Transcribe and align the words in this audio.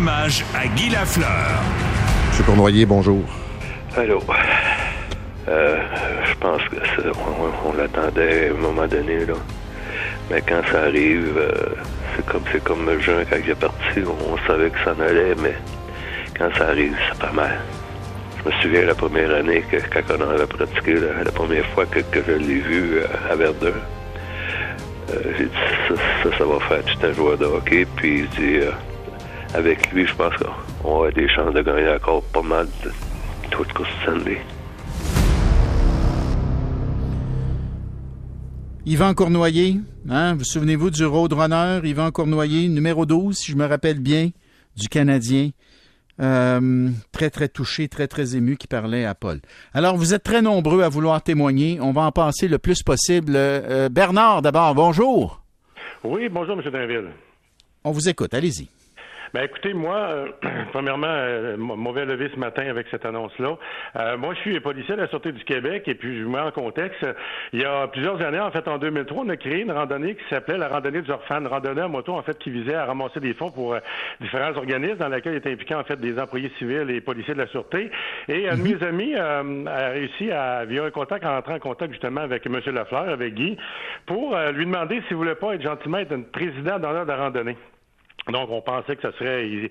hommage 0.00 0.42
à 0.54 0.66
Guy 0.66 0.88
Lafleur. 0.88 1.60
M. 2.38 2.44
Cournoyer, 2.46 2.86
bonjour. 2.86 3.22
Allô. 3.94 4.22
Euh, 5.46 5.76
je 6.24 6.34
pense 6.36 6.62
que 6.70 6.76
on, 7.66 7.72
l'attendait 7.74 8.48
à 8.48 8.52
un 8.52 8.56
moment 8.56 8.86
donné, 8.86 9.26
là. 9.26 9.34
Mais 10.30 10.40
quand 10.40 10.62
ça 10.72 10.84
arrive, 10.84 11.36
euh, 11.36 11.50
c'est 12.16 12.24
comme 12.24 12.42
c'est 12.50 12.64
comme 12.64 12.98
juin 13.00 13.24
quand 13.28 13.36
il 13.44 13.50
est 13.50 13.54
parti, 13.54 14.00
on, 14.32 14.38
savait 14.46 14.70
que 14.70 14.78
ça 14.82 14.94
en 14.98 15.02
allait, 15.02 15.34
mais 15.42 15.54
quand 16.38 16.48
ça 16.56 16.68
arrive, 16.68 16.96
c'est 17.10 17.18
pas 17.18 17.32
mal. 17.32 17.60
Je 18.38 18.48
me 18.48 18.54
souviens 18.62 18.86
la 18.86 18.94
première 18.94 19.34
année 19.34 19.62
que 19.70 19.76
quand 19.76 20.14
on 20.18 20.30
avait 20.30 20.46
pratiqué, 20.46 20.94
la, 20.94 21.30
première 21.30 21.66
fois 21.74 21.84
que, 21.84 22.00
je 22.26 22.32
l'ai 22.32 22.60
vu 22.60 23.00
euh, 23.00 23.30
à 23.30 23.34
Verdun. 23.36 23.76
j'ai 25.36 25.44
dit 25.44 25.50
ça, 25.88 26.30
ça, 26.38 26.44
va 26.46 26.58
faire 26.68 26.84
tout 26.84 27.06
un 27.06 27.12
joueur 27.12 27.36
de 27.36 27.44
hockey. 27.44 27.86
Puis 27.96 28.20
il 28.20 28.28
dit 28.30 28.60
avec 29.54 29.92
lui, 29.92 30.06
je 30.06 30.14
pense 30.14 30.34
qu'on 30.36 31.04
a 31.04 31.10
des 31.10 31.28
chances 31.28 31.54
de 31.54 31.62
gagner 31.62 31.88
encore 31.90 32.22
pas 32.24 32.42
mal 32.42 32.66
de 32.84 32.90
toute 33.50 33.72
course 33.72 33.90
Sunday. 34.04 34.38
Yvan 38.86 39.14
Cournoyer, 39.14 39.76
hein, 40.08 40.34
vous 40.34 40.44
souvenez-vous 40.44 40.90
du 40.90 41.04
Roadrunner, 41.04 41.80
Yvan 41.84 42.10
Cournoyer, 42.10 42.68
numéro 42.68 43.04
12, 43.06 43.36
si 43.36 43.52
je 43.52 43.56
me 43.56 43.66
rappelle 43.66 44.00
bien, 44.00 44.30
du 44.76 44.88
Canadien. 44.88 45.50
Euh, 46.20 46.88
très, 47.12 47.30
très 47.30 47.48
touché, 47.48 47.88
très, 47.88 48.06
très 48.06 48.36
ému, 48.36 48.56
qui 48.56 48.66
parlait 48.66 49.04
à 49.04 49.14
Paul. 49.14 49.40
Alors, 49.72 49.96
vous 49.96 50.12
êtes 50.12 50.22
très 50.22 50.42
nombreux 50.42 50.82
à 50.82 50.88
vouloir 50.88 51.22
témoigner. 51.22 51.78
On 51.80 51.92
va 51.92 52.02
en 52.02 52.12
passer 52.12 52.46
le 52.46 52.58
plus 52.58 52.82
possible. 52.82 53.32
Euh, 53.36 53.88
Bernard, 53.88 54.42
d'abord, 54.42 54.74
bonjour. 54.74 55.42
Oui, 56.04 56.28
bonjour, 56.28 56.58
M. 56.58 56.70
Dainville. 56.70 57.10
On 57.84 57.92
vous 57.92 58.08
écoute, 58.08 58.34
allez-y. 58.34 58.68
Ben 59.32 59.44
écoutez, 59.44 59.74
moi, 59.74 59.96
euh, 59.96 60.26
premièrement, 60.72 61.06
euh, 61.06 61.56
mauvais 61.56 62.04
levé 62.04 62.30
ce 62.34 62.38
matin 62.38 62.66
avec 62.68 62.88
cette 62.90 63.04
annonce-là. 63.04 63.56
Euh, 63.94 64.16
moi, 64.16 64.34
je 64.34 64.40
suis 64.40 64.58
policier 64.58 64.94
à 64.94 64.96
la 64.96 65.06
Sûreté 65.06 65.30
du 65.30 65.44
Québec 65.44 65.84
et 65.86 65.94
puis 65.94 66.18
je 66.18 66.24
vous 66.24 66.30
mets 66.30 66.40
en 66.40 66.50
contexte. 66.50 67.06
Il 67.52 67.60
y 67.60 67.64
a 67.64 67.86
plusieurs 67.86 68.20
années, 68.22 68.40
en 68.40 68.50
fait, 68.50 68.66
en 68.66 68.78
2003, 68.78 69.24
on 69.24 69.28
a 69.28 69.36
créé 69.36 69.60
une 69.60 69.70
randonnée 69.70 70.16
qui 70.16 70.24
s'appelait 70.28 70.58
la 70.58 70.66
randonnée 70.66 71.02
du 71.02 71.10
Orphan, 71.12 71.42
randonnée 71.48 71.82
à 71.82 71.86
moto, 71.86 72.12
en 72.14 72.22
fait, 72.22 72.36
qui 72.38 72.50
visait 72.50 72.74
à 72.74 72.86
ramasser 72.86 73.20
des 73.20 73.34
fonds 73.34 73.52
pour 73.52 73.76
différents 74.20 74.56
organismes 74.56 74.96
dans 74.96 75.08
lesquels 75.08 75.36
étaient 75.36 75.52
impliqués, 75.52 75.76
en 75.76 75.84
fait, 75.84 76.00
des 76.00 76.18
employés 76.18 76.50
civils 76.58 76.90
et 76.90 77.00
policiers 77.00 77.34
de 77.34 77.38
la 77.38 77.46
Sûreté. 77.46 77.90
Et 78.28 78.48
un 78.48 78.56
de 78.56 78.62
mes 78.62 78.74
mhm. 78.74 78.82
amis 78.82 79.14
a 79.14 79.88
réussi 79.90 80.32
à, 80.32 80.64
via 80.64 80.84
un 80.84 80.90
contact, 80.90 81.24
à 81.24 81.38
entrer 81.38 81.54
en 81.54 81.60
contact 81.60 81.92
justement 81.92 82.22
avec 82.22 82.44
M. 82.46 82.60
Lafleur, 82.66 83.08
avec 83.08 83.34
Guy, 83.34 83.56
pour 84.06 84.36
lui 84.54 84.66
demander 84.66 85.02
s'il 85.06 85.16
voulait 85.16 85.36
pas 85.36 85.54
être 85.54 85.62
gentiment 85.62 85.98
être 85.98 86.12
un 86.12 86.22
président 86.22 86.80
d'honneur 86.80 87.04
de 87.04 87.10
la 87.10 87.16
randonnée. 87.16 87.56
Donc, 88.30 88.50
on 88.50 88.60
pensait 88.60 88.96
que 88.96 89.02
ce 89.02 89.16
serait, 89.18 89.70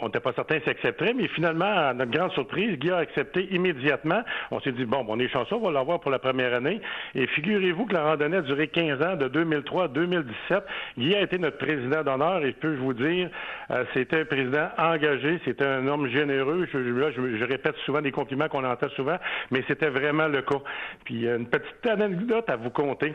on 0.00 0.06
n'était 0.06 0.20
pas 0.20 0.32
certain 0.32 0.60
qu'il 0.60 0.70
accepterait, 0.70 1.14
mais 1.14 1.28
finalement, 1.28 1.64
à 1.64 1.94
notre 1.94 2.10
grande 2.10 2.32
surprise, 2.32 2.78
Guy 2.78 2.90
a 2.90 2.98
accepté 2.98 3.48
immédiatement. 3.52 4.22
On 4.50 4.60
s'est 4.60 4.72
dit, 4.72 4.84
bon, 4.84 5.04
on 5.08 5.18
est 5.18 5.28
chanceux, 5.28 5.56
on 5.56 5.66
va 5.66 5.72
l'avoir 5.72 6.00
pour 6.00 6.10
la 6.10 6.18
première 6.18 6.54
année. 6.54 6.80
Et 7.14 7.26
figurez-vous 7.26 7.86
que 7.86 7.94
la 7.94 8.04
randonnée 8.04 8.38
a 8.38 8.42
duré 8.42 8.68
15 8.68 9.02
ans, 9.02 9.16
de 9.16 9.28
2003 9.28 9.84
à 9.84 9.88
2017. 9.88 10.64
Guy 10.98 11.14
a 11.14 11.22
été 11.22 11.38
notre 11.38 11.58
président 11.58 12.02
d'honneur 12.02 12.44
et 12.44 12.54
je 12.62 12.68
vous 12.68 12.94
dire, 12.94 13.30
euh, 13.70 13.84
c'était 13.94 14.20
un 14.20 14.24
président 14.24 14.68
engagé, 14.78 15.40
c'était 15.44 15.66
un 15.66 15.86
homme 15.86 16.08
généreux. 16.08 16.66
Je, 16.72 16.78
là, 16.78 17.10
je, 17.10 17.44
répète 17.44 17.76
souvent 17.84 18.00
des 18.00 18.12
compliments 18.12 18.48
qu'on 18.48 18.64
entend 18.64 18.88
souvent, 18.90 19.16
mais 19.50 19.62
c'était 19.68 19.88
vraiment 19.88 20.28
le 20.28 20.42
cas. 20.42 20.60
Puis, 21.04 21.26
une 21.26 21.46
petite 21.46 21.86
anecdote 21.86 22.48
à 22.48 22.56
vous 22.56 22.70
conter. 22.70 23.14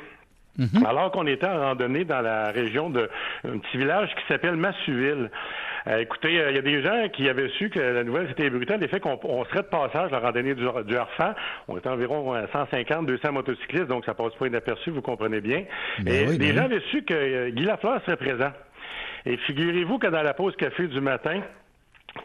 Mhm. 0.58 0.86
Alors 0.86 1.12
qu'on 1.12 1.28
était 1.28 1.48
en 1.48 1.60
randonnée 1.60 2.04
dans 2.04 2.22
la 2.22 2.52
région 2.52 2.90
d'un 2.90 3.08
petit 3.44 3.78
village 3.78 4.10
qui 4.16 4.28
s'appelle 4.28 4.56
Massuville. 4.56 5.30
Euh, 5.88 6.00
écoutez, 6.00 6.40
euh, 6.40 6.52
il 6.52 6.56
y 6.56 6.60
a 6.60 6.62
des 6.62 6.82
gens 6.84 7.10
qui 7.14 7.28
avaient 7.30 7.50
su 7.58 7.70
que 7.70 7.80
la 7.80 8.04
nouvelle 8.04 8.28
c'était 8.28 8.50
brutale, 8.50 8.80
les 8.82 8.88
faits 8.88 9.02
qu'on 9.02 9.46
serait 9.46 9.64
de 9.64 9.68
passage 9.68 10.12
la 10.12 10.20
randonnée 10.20 10.54
du, 10.54 10.66
du 10.86 10.96
Harfan. 10.98 11.34
On 11.68 11.78
était 11.78 11.90
environ 11.90 12.36
150, 12.52 13.04
euh, 13.04 13.06
200 13.06 13.32
motocyclistes, 13.32 13.88
donc 13.88 14.06
ça 14.06 14.14
passe 14.14 14.34
pas 14.36 14.48
inaperçu, 14.48 14.92
vous 14.92 15.02
comprenez 15.02 15.42
bien. 15.42 15.64
Ben 16.00 16.14
Et 16.14 16.38
les 16.38 16.38
ben 16.38 16.56
gens 16.56 16.66
avaient 16.66 16.84
su 16.92 17.04
que 17.04 17.50
Guy 17.50 17.64
Lafleur 17.64 18.02
serait 18.06 18.18
présent. 18.18 18.52
Et 19.26 19.38
figurez-vous 19.38 20.00
que 20.00 20.08
dans 20.08 20.24
la 20.24 20.34
pause 20.34 20.56
café 20.56 20.88
du 20.88 21.00
matin, 21.00 21.42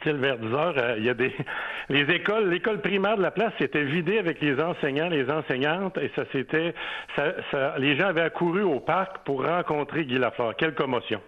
vers 0.04 0.38
10 0.38 0.54
heures, 0.54 0.74
euh, 0.76 0.94
il 0.98 1.04
y 1.04 1.10
a 1.10 1.14
des 1.14 1.32
les 1.88 2.02
écoles, 2.14 2.50
l'école 2.50 2.80
primaire 2.80 3.16
de 3.16 3.22
la 3.22 3.30
place 3.30 3.52
s'était 3.58 3.84
vidée 3.84 4.18
avec 4.18 4.40
les 4.40 4.60
enseignants, 4.60 5.08
les 5.08 5.30
enseignantes, 5.30 5.98
et 5.98 6.10
ça 6.16 6.24
s'était, 6.32 6.74
ça, 7.14 7.74
les 7.78 7.96
gens 7.96 8.06
avaient 8.06 8.22
accouru 8.22 8.62
au 8.62 8.80
parc 8.80 9.18
pour 9.24 9.44
rencontrer 9.44 10.04
Guy 10.04 10.18
Lafleur. 10.18 10.56
Quelle 10.56 10.74
commotion! 10.74 11.20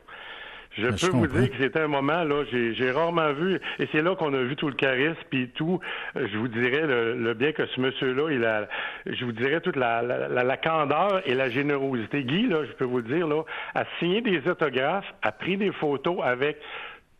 Je 0.76 0.88
peux 0.88 1.16
vous 1.16 1.26
dire 1.26 1.50
que 1.50 1.56
c'était 1.58 1.80
un 1.80 1.88
moment, 1.88 2.22
là, 2.22 2.44
j'ai 2.52 2.90
rarement 2.90 3.32
vu, 3.32 3.58
et 3.78 3.88
c'est 3.90 4.02
là 4.02 4.14
qu'on 4.14 4.32
a 4.32 4.42
vu 4.42 4.54
tout 4.54 4.68
le 4.68 4.74
charisme, 4.74 5.16
puis 5.28 5.48
tout, 5.48 5.80
je 6.14 6.38
vous 6.38 6.46
dirais, 6.46 6.86
le, 6.86 7.34
bien 7.34 7.52
que 7.52 7.66
ce 7.66 7.80
monsieur-là, 7.80 8.30
il 8.30 8.44
a, 8.44 8.68
je 9.06 9.24
vous 9.24 9.32
dirais 9.32 9.60
toute 9.60 9.76
la, 9.76 10.02
la, 10.02 10.44
la, 10.44 10.56
candeur 10.56 11.22
et 11.26 11.34
la 11.34 11.48
générosité. 11.48 12.22
Guy, 12.22 12.46
là, 12.46 12.64
je 12.64 12.72
peux 12.72 12.84
vous 12.84 13.02
dire, 13.02 13.26
là, 13.26 13.42
a 13.74 13.84
signé 13.98 14.20
des 14.20 14.46
autographes, 14.48 15.12
a 15.22 15.32
pris 15.32 15.56
des 15.56 15.72
photos 15.72 16.18
avec 16.22 16.58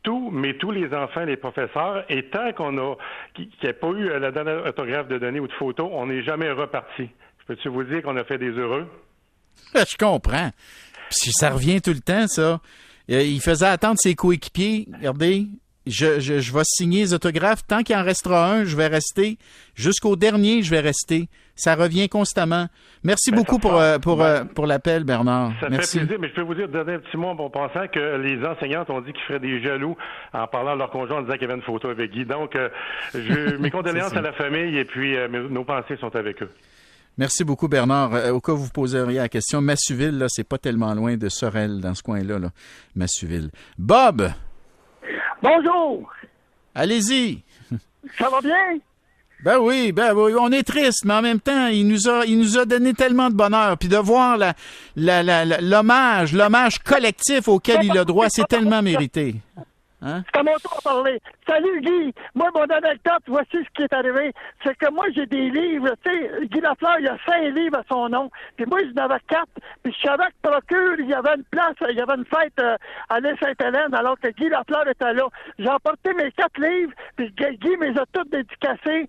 tout, 0.03 0.31
mais 0.31 0.55
tous 0.57 0.71
les 0.71 0.95
enfants, 0.95 1.25
les 1.25 1.37
professeurs, 1.37 2.05
et 2.09 2.29
tant 2.31 2.53
qu'on 2.53 2.79
a, 2.79 2.97
qu'il 3.35 3.49
n'y 3.63 3.69
a 3.69 3.73
pas 3.73 3.89
eu 3.89 4.11
euh, 4.11 4.19
la 4.19 4.31
dernière 4.31 4.65
autographe 4.67 5.09
de 5.09 5.19
données 5.19 5.41
ou 5.41 5.49
de 5.49 5.53
photos, 5.53 5.89
on 5.93 6.07
n'est 6.07 6.23
jamais 6.23 6.51
reparti. 6.51 7.11
Peux-tu 7.47 7.69
vous 7.69 7.85
dire 7.85 8.03
qu'on 8.03 8.17
a 8.17 8.25
fait 8.25 8.39
des 8.39 8.51
heureux? 8.51 8.87
Je 9.75 9.97
comprends. 9.97 10.51
ça 11.11 11.51
revient 11.51 11.81
tout 11.81 11.93
le 11.93 12.01
temps, 12.01 12.27
ça. 12.29 12.61
Euh, 13.11 13.23
il 13.23 13.41
faisait 13.41 13.67
attendre 13.67 13.97
ses 13.99 14.15
coéquipiers. 14.15 14.87
Regardez, 14.99 15.47
je, 15.87 16.21
je 16.21 16.53
vais 16.53 16.65
signer 16.65 17.01
les 17.01 17.15
autographes. 17.15 17.67
Tant 17.67 17.83
qu'il 17.83 17.97
en 17.97 18.05
restera 18.05 18.53
un, 18.53 18.65
je 18.65 18.77
vais 18.77 18.89
rester. 18.89 19.39
Jusqu'au 19.75 20.17
dernier, 20.17 20.63
je 20.63 20.71
vais 20.71 20.81
rester. 20.81 21.29
Ça 21.59 21.75
revient 21.75 22.09
constamment. 22.09 22.69
Merci 23.03 23.33
ben, 23.33 23.39
beaucoup 23.39 23.59
pour, 23.59 23.75
euh, 23.75 23.99
pour, 23.99 24.23
euh, 24.23 24.45
pour 24.45 24.67
l'appel, 24.67 25.03
Bernard. 25.03 25.51
Ça 25.61 25.69
Merci. 25.69 25.99
fait 25.99 26.05
plaisir, 26.05 26.21
mais 26.21 26.29
je 26.29 26.35
peux 26.35 26.43
vous 26.43 26.55
dire, 26.55 26.69
donner 26.69 26.95
un 26.95 26.99
petit 27.01 27.17
mot 27.17 27.27
en 27.27 27.51
pensant 27.51 27.89
que 27.89 28.17
les 28.17 28.47
enseignantes 28.47 28.89
ont 28.91 29.01
dit 29.01 29.13
qu'ils 29.13 29.25
feraient 29.25 29.41
des 29.41 29.61
jaloux 29.61 29.97
en 30.33 30.47
parlant 30.47 30.75
de 30.75 30.79
leur 30.79 30.91
conjoint 30.91 31.19
en 31.19 31.23
disant 31.23 31.33
qu'il 31.33 31.43
y 31.43 31.45
avait 31.47 31.57
une 31.57 31.63
photo 31.63 31.89
avec 31.89 32.13
Guy. 32.13 32.25
Donc, 32.25 32.55
euh, 32.55 32.69
je, 33.13 33.57
mes 33.59 33.73
condoléances 33.73 34.15
à 34.15 34.21
la 34.21 34.33
famille 34.33 34.79
et 34.79 34.85
puis 34.85 35.17
nos 35.51 35.65
pensées 35.65 35.97
sont 35.97 36.15
avec 36.15 36.41
eux. 36.45 36.51
Merci 37.17 37.43
beaucoup, 37.43 37.67
Bernard. 37.67 38.13
au 38.33 38.41
cas 38.41 38.53
où 38.53 38.59
vous 38.59 38.71
poseriez 38.71 39.19
la 39.19 39.29
question, 39.29 39.61
Massuville, 39.61 40.17
là, 40.17 40.27
c'est 40.29 40.49
pas 40.49 40.59
tellement 40.59 40.95
loin 40.95 41.17
de 41.17 41.29
Sorel, 41.29 41.81
dans 41.81 41.95
ce 41.95 42.05
coin-là, 42.05 42.39
là. 42.39 42.51
Massuville. 42.95 43.51
Bob! 43.77 44.31
Bonjour! 45.43 46.09
Allez-y! 46.73 47.43
Ça 48.17 48.29
va 48.31 48.41
bien? 48.41 48.79
Ben 49.45 49.59
oui, 49.59 49.93
ben 49.93 50.15
oui, 50.15 50.33
on 50.39 50.51
est 50.51 50.65
triste, 50.65 51.05
mais 51.05 51.15
en 51.15 51.23
même 51.23 51.41
temps, 51.41 51.69
il 51.69 51.87
nous 51.87 52.09
a, 52.09 52.25
il 52.27 52.39
nous 52.39 52.59
a 52.59 52.65
donné 52.65 52.93
tellement 52.93 53.31
de 53.31 53.35
bonheur, 53.35 53.79
puis 53.79 53.89
de 53.89 53.97
voir 53.97 54.37
la, 54.37 54.55
la, 54.97 55.45
l'hommage, 55.61 56.33
l'hommage 56.33 56.81
collectif 56.81 57.47
auquel 57.47 57.85
il 57.85 57.97
a 57.97 58.05
droit, 58.05 58.27
c'est 58.29 58.49
tellement 58.49 58.83
mérité. 58.83 59.37
Hein? 60.03 60.23
C'est 60.33 60.41
à 60.41 60.43
mon 60.43 60.55
tour 60.57 60.77
de 60.77 60.83
parler. 60.83 61.21
Salut 61.47 61.81
Guy. 61.81 62.15
Moi, 62.35 62.49
mon 62.55 62.63
anecdote, 62.63 63.23
voici 63.27 63.57
ce 63.57 63.69
qui 63.75 63.83
est 63.83 63.93
arrivé. 63.93 64.33
C'est 64.65 64.77
que 64.77 64.93
moi, 64.93 65.07
j'ai 65.15 65.27
des 65.27 65.51
livres. 65.51 65.91
Tu 66.05 66.11
sais, 66.11 66.47
Guy 66.47 66.61
Lafleur, 66.61 66.99
il 67.01 67.09
a 67.09 67.17
cinq 67.27 67.53
livres 67.55 67.79
à 67.79 67.83
son 67.89 68.09
nom. 68.09 68.31
Puis 68.57 68.65
moi, 68.67 68.79
j'en 68.85 69.05
avais 69.05 69.21
quatre. 69.29 69.51
Puis 69.83 69.93
je 70.01 70.07
savais 70.07 70.27
que 70.27 70.49
Procure, 70.49 71.01
il 71.01 71.09
y 71.09 71.15
avait 71.15 71.35
une 71.35 71.45
place, 71.51 71.75
il 71.91 71.97
y 71.97 72.01
avait 72.01 72.15
une 72.15 72.27
fête 72.27 72.53
euh, 72.61 72.77
à 73.09 73.19
l'île 73.19 73.37
Sainte-Hélène, 73.41 73.93
alors 73.93 74.19
que 74.21 74.29
Guy 74.29 74.49
Lafleur 74.49 74.87
était 74.89 75.15
là. 75.15 75.27
J'ai 75.59 75.69
emporté 75.69 76.13
mes 76.15 76.31
quatre 76.31 76.61
livres, 76.61 76.93
puis 77.17 77.33
Guy 77.37 77.77
mes 77.79 77.99
a 77.99 78.05
tous 78.13 78.29
dédicacés. 78.31 79.09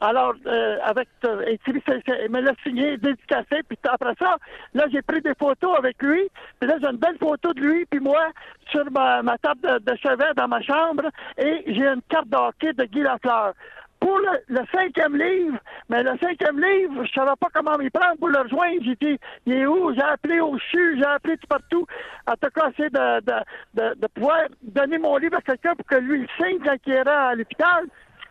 Alors, 0.00 0.34
euh, 0.46 0.78
avec, 0.84 1.08
euh, 1.24 1.56
il 1.66 2.30
me 2.30 2.40
l'a 2.40 2.52
signé, 2.62 2.96
dédicacé, 2.98 3.62
puis 3.68 3.78
après 3.82 4.14
ça, 4.18 4.36
là, 4.74 4.84
j'ai 4.92 5.02
pris 5.02 5.20
des 5.20 5.34
photos 5.34 5.76
avec 5.76 6.00
lui, 6.00 6.22
puis 6.60 6.68
là, 6.68 6.76
j'ai 6.80 6.86
une 6.86 6.98
belle 6.98 7.18
photo 7.18 7.52
de 7.52 7.60
lui, 7.60 7.84
puis 7.86 7.98
moi, 7.98 8.28
sur 8.70 8.88
ma, 8.92 9.22
table 9.38 9.80
de, 9.80 9.96
chevet 9.96 10.34
dans 10.36 10.46
ma 10.46 10.62
chambre, 10.62 11.04
et 11.36 11.64
j'ai 11.66 11.86
une 11.86 12.02
carte 12.08 12.28
d'hockey 12.28 12.72
de 12.74 12.84
Guy 12.84 13.00
Lafleur. 13.00 13.54
Pour 14.00 14.16
le, 14.16 14.60
cinquième 14.72 15.16
livre, 15.16 15.58
mais 15.88 16.04
le 16.04 16.16
cinquième 16.18 16.60
livre, 16.60 17.04
je 17.04 17.12
savais 17.12 17.32
pas 17.40 17.48
comment 17.52 17.76
m'y 17.76 17.90
prendre 17.90 18.16
pour 18.16 18.28
le 18.28 18.38
rejoindre. 18.38 18.80
J'ai 18.84 18.94
dit, 18.94 19.18
il 19.44 19.52
est 19.54 19.66
où? 19.66 19.92
J'ai 19.92 20.02
appelé 20.02 20.38
au 20.38 20.56
CHU, 20.56 20.98
j'ai 20.98 21.04
appelé 21.04 21.36
tout 21.36 21.48
partout. 21.48 21.84
En 22.28 22.34
tout 22.34 22.48
cas, 22.54 22.70
essayer 22.70 22.90
de, 22.90 23.20
de, 23.22 23.32
de, 23.74 23.94
de 24.00 24.06
pouvoir 24.06 24.42
donner 24.62 24.98
mon 24.98 25.16
livre 25.16 25.38
à 25.38 25.40
quelqu'un 25.40 25.74
pour 25.74 25.84
que 25.84 25.96
lui 25.96 26.20
il 26.20 26.28
signe 26.46 26.60
quand 26.64 26.76
il 26.86 26.92
ira 26.92 27.30
à 27.30 27.34
l'hôpital. 27.34 27.86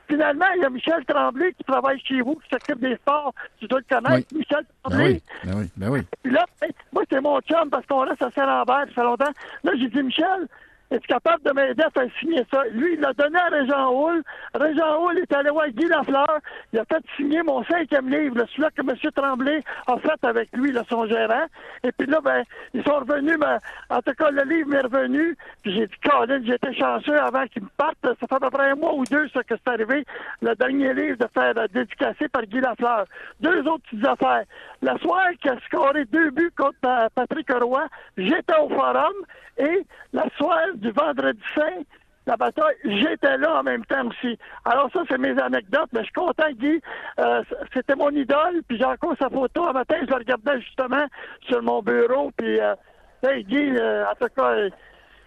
Finalement, 0.08 0.46
il 0.56 0.62
y 0.62 0.66
a 0.66 0.70
Michel 0.70 1.04
Tremblay 1.06 1.54
qui 1.54 1.64
travaille 1.64 2.00
chez 2.00 2.22
vous, 2.22 2.36
qui 2.36 2.50
s'occupe 2.50 2.80
des 2.80 2.96
sports. 2.96 3.34
Tu 3.60 3.68
dois 3.68 3.80
le 3.80 3.96
connaître, 3.96 4.28
Michel 4.34 4.64
Tremblay. 4.84 5.22
Ben 5.44 5.54
oui, 5.54 5.54
ben 5.54 5.60
oui, 5.60 5.70
ben 5.76 5.90
oui. 5.90 6.00
Puis 6.24 6.32
là, 6.32 6.46
ben, 6.62 6.70
moi, 6.94 7.04
c'est 7.10 7.22
mon 7.22 7.40
chum 7.42 7.70
parce 7.70 7.86
qu'on 7.86 8.06
reste 8.06 8.22
à 8.22 8.32
Saint-Lambert, 8.32 8.86
ça 8.88 8.94
fait 8.94 9.04
longtemps. 9.04 9.32
Là, 9.64 9.72
j'ai 9.78 9.90
dit, 9.90 10.04
Michel, 10.04 10.48
es 10.92 11.00
capable 11.00 11.44
de 11.44 11.52
m'aider 11.52 11.84
à 11.84 11.90
faire 11.90 12.10
signer 12.20 12.46
ça? 12.52 12.64
Lui, 12.72 12.94
il 12.94 13.00
l'a 13.00 13.14
donné 13.14 13.38
à 13.38 13.50
Régent 13.50 13.92
Houle. 13.92 14.24
Régent 14.54 15.04
Houle 15.04 15.20
est 15.20 15.34
allé 15.34 15.50
voir 15.50 15.68
Guy 15.70 15.86
Lafleur. 15.86 16.40
Il 16.72 16.80
a 16.80 16.86
fait 16.86 17.04
signer 17.16 17.44
mon 17.44 17.64
cinquième 17.66 18.10
livre, 18.10 18.46
celui-là 18.52 18.70
que 18.72 18.82
M. 18.82 19.12
Tremblay 19.14 19.64
a 19.88 19.98
fait 19.98 20.24
avec 20.24 20.50
lui, 20.54 20.72
là, 20.72 20.84
son 20.90 21.06
gérant. 21.08 21.46
Et 21.84 21.92
puis 21.92 22.08
là, 22.08 22.20
ben, 22.22 22.44
ils 22.74 22.84
sont 22.84 23.00
revenus, 23.00 23.38
mais 23.40 23.58
en 23.90 24.02
tout 24.02 24.14
cas, 24.14 24.32
le 24.32 24.44
livre 24.44 24.70
m'est 24.70 24.82
revenu. 24.82 25.36
Puis 25.64 25.74
j'ai 25.74 25.88
dit, 25.88 25.96
Colin, 26.04 26.42
j'étais 26.46 26.74
chanceux 26.74 27.20
avant 27.20 27.46
qu'il 27.48 27.64
me 27.64 27.70
parte. 27.78 27.98
Ça 28.02 28.16
fait 28.16 28.36
à 28.36 28.40
peu 28.40 28.50
près 28.50 28.70
un 28.70 28.76
mois 28.76 28.94
ou 28.94 29.04
deux, 29.06 29.28
ça, 29.30 29.44
que 29.44 29.56
c'est 29.56 29.72
arrivé. 29.72 30.06
Le 30.42 30.56
dernier 30.56 30.94
livre 30.94 31.18
de 31.18 31.28
faire 31.34 31.54
euh, 31.58 31.68
dédicacé 31.74 32.28
par 32.30 32.44
Guy 32.44 32.62
Lafleur. 32.62 33.06
Deux 33.42 33.60
autres 33.68 33.84
petites 33.90 34.08
affaires. 34.08 34.44
La 34.82 34.98
soirée 35.00 35.36
qui 35.38 35.50
a 35.50 35.58
scoré 35.66 36.06
deux 36.06 36.30
buts 36.32 36.52
contre 36.58 36.78
euh, 36.86 37.08
Patrick 37.14 37.52
Roy, 37.52 37.88
j'étais 38.18 38.58
au 38.62 38.70
forum. 38.70 39.14
Et 39.58 39.86
la 40.14 40.26
soirée 40.38 40.72
du 40.78 40.92
vendredi 40.92 41.42
saint, 41.56 41.84
la 42.26 42.36
bataille, 42.36 42.76
j'étais 42.84 43.38
là 43.38 43.60
en 43.60 43.64
même 43.64 43.86
temps 43.86 44.06
aussi. 44.08 44.38
Alors 44.66 44.90
ça, 44.92 45.02
c'est 45.10 45.18
mes 45.18 45.40
anecdotes, 45.42 45.90
mais 45.94 46.00
je 46.02 46.06
suis 46.06 46.14
content, 46.14 46.52
Guy. 46.56 46.82
Euh, 47.20 47.42
c'était 47.74 47.96
mon 47.96 48.10
idole, 48.10 48.62
puis 48.68 48.78
j'ai 48.78 48.84
encore 48.86 49.16
sa 49.18 49.30
photo. 49.30 49.66
Un 49.66 49.74
matin, 49.74 49.96
je 50.02 50.10
la 50.12 50.18
regardais 50.18 50.60
justement 50.60 51.06
sur 51.48 51.62
mon 51.64 51.82
bureau, 51.82 52.32
puis 52.38 52.60
euh, 52.60 52.76
hey, 53.24 53.44
Guy, 53.46 53.78
euh, 53.78 54.04
en 54.06 54.16
tout 54.16 54.32
cas, 54.36 54.56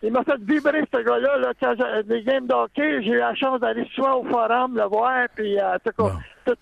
il 0.02 0.12
m'a 0.12 0.22
fait 0.24 0.38
vibrer 0.40 0.82
ce 0.92 0.98
gars-là. 0.98 1.38
Là, 1.38 1.52
quand 1.58 1.74
j'ai 1.78 2.02
des 2.02 2.22
games 2.22 2.46
d'hockey, 2.46 3.02
j'ai 3.02 3.12
eu 3.12 3.18
la 3.18 3.34
chance 3.34 3.60
d'aller 3.60 3.88
souvent 3.94 4.16
au 4.16 4.24
forum, 4.24 4.76
le 4.76 4.84
voir, 4.84 5.26
puis 5.34 5.58
en 5.60 5.76
tout 5.82 6.04
cas, 6.04 6.12
tout, 6.44 6.54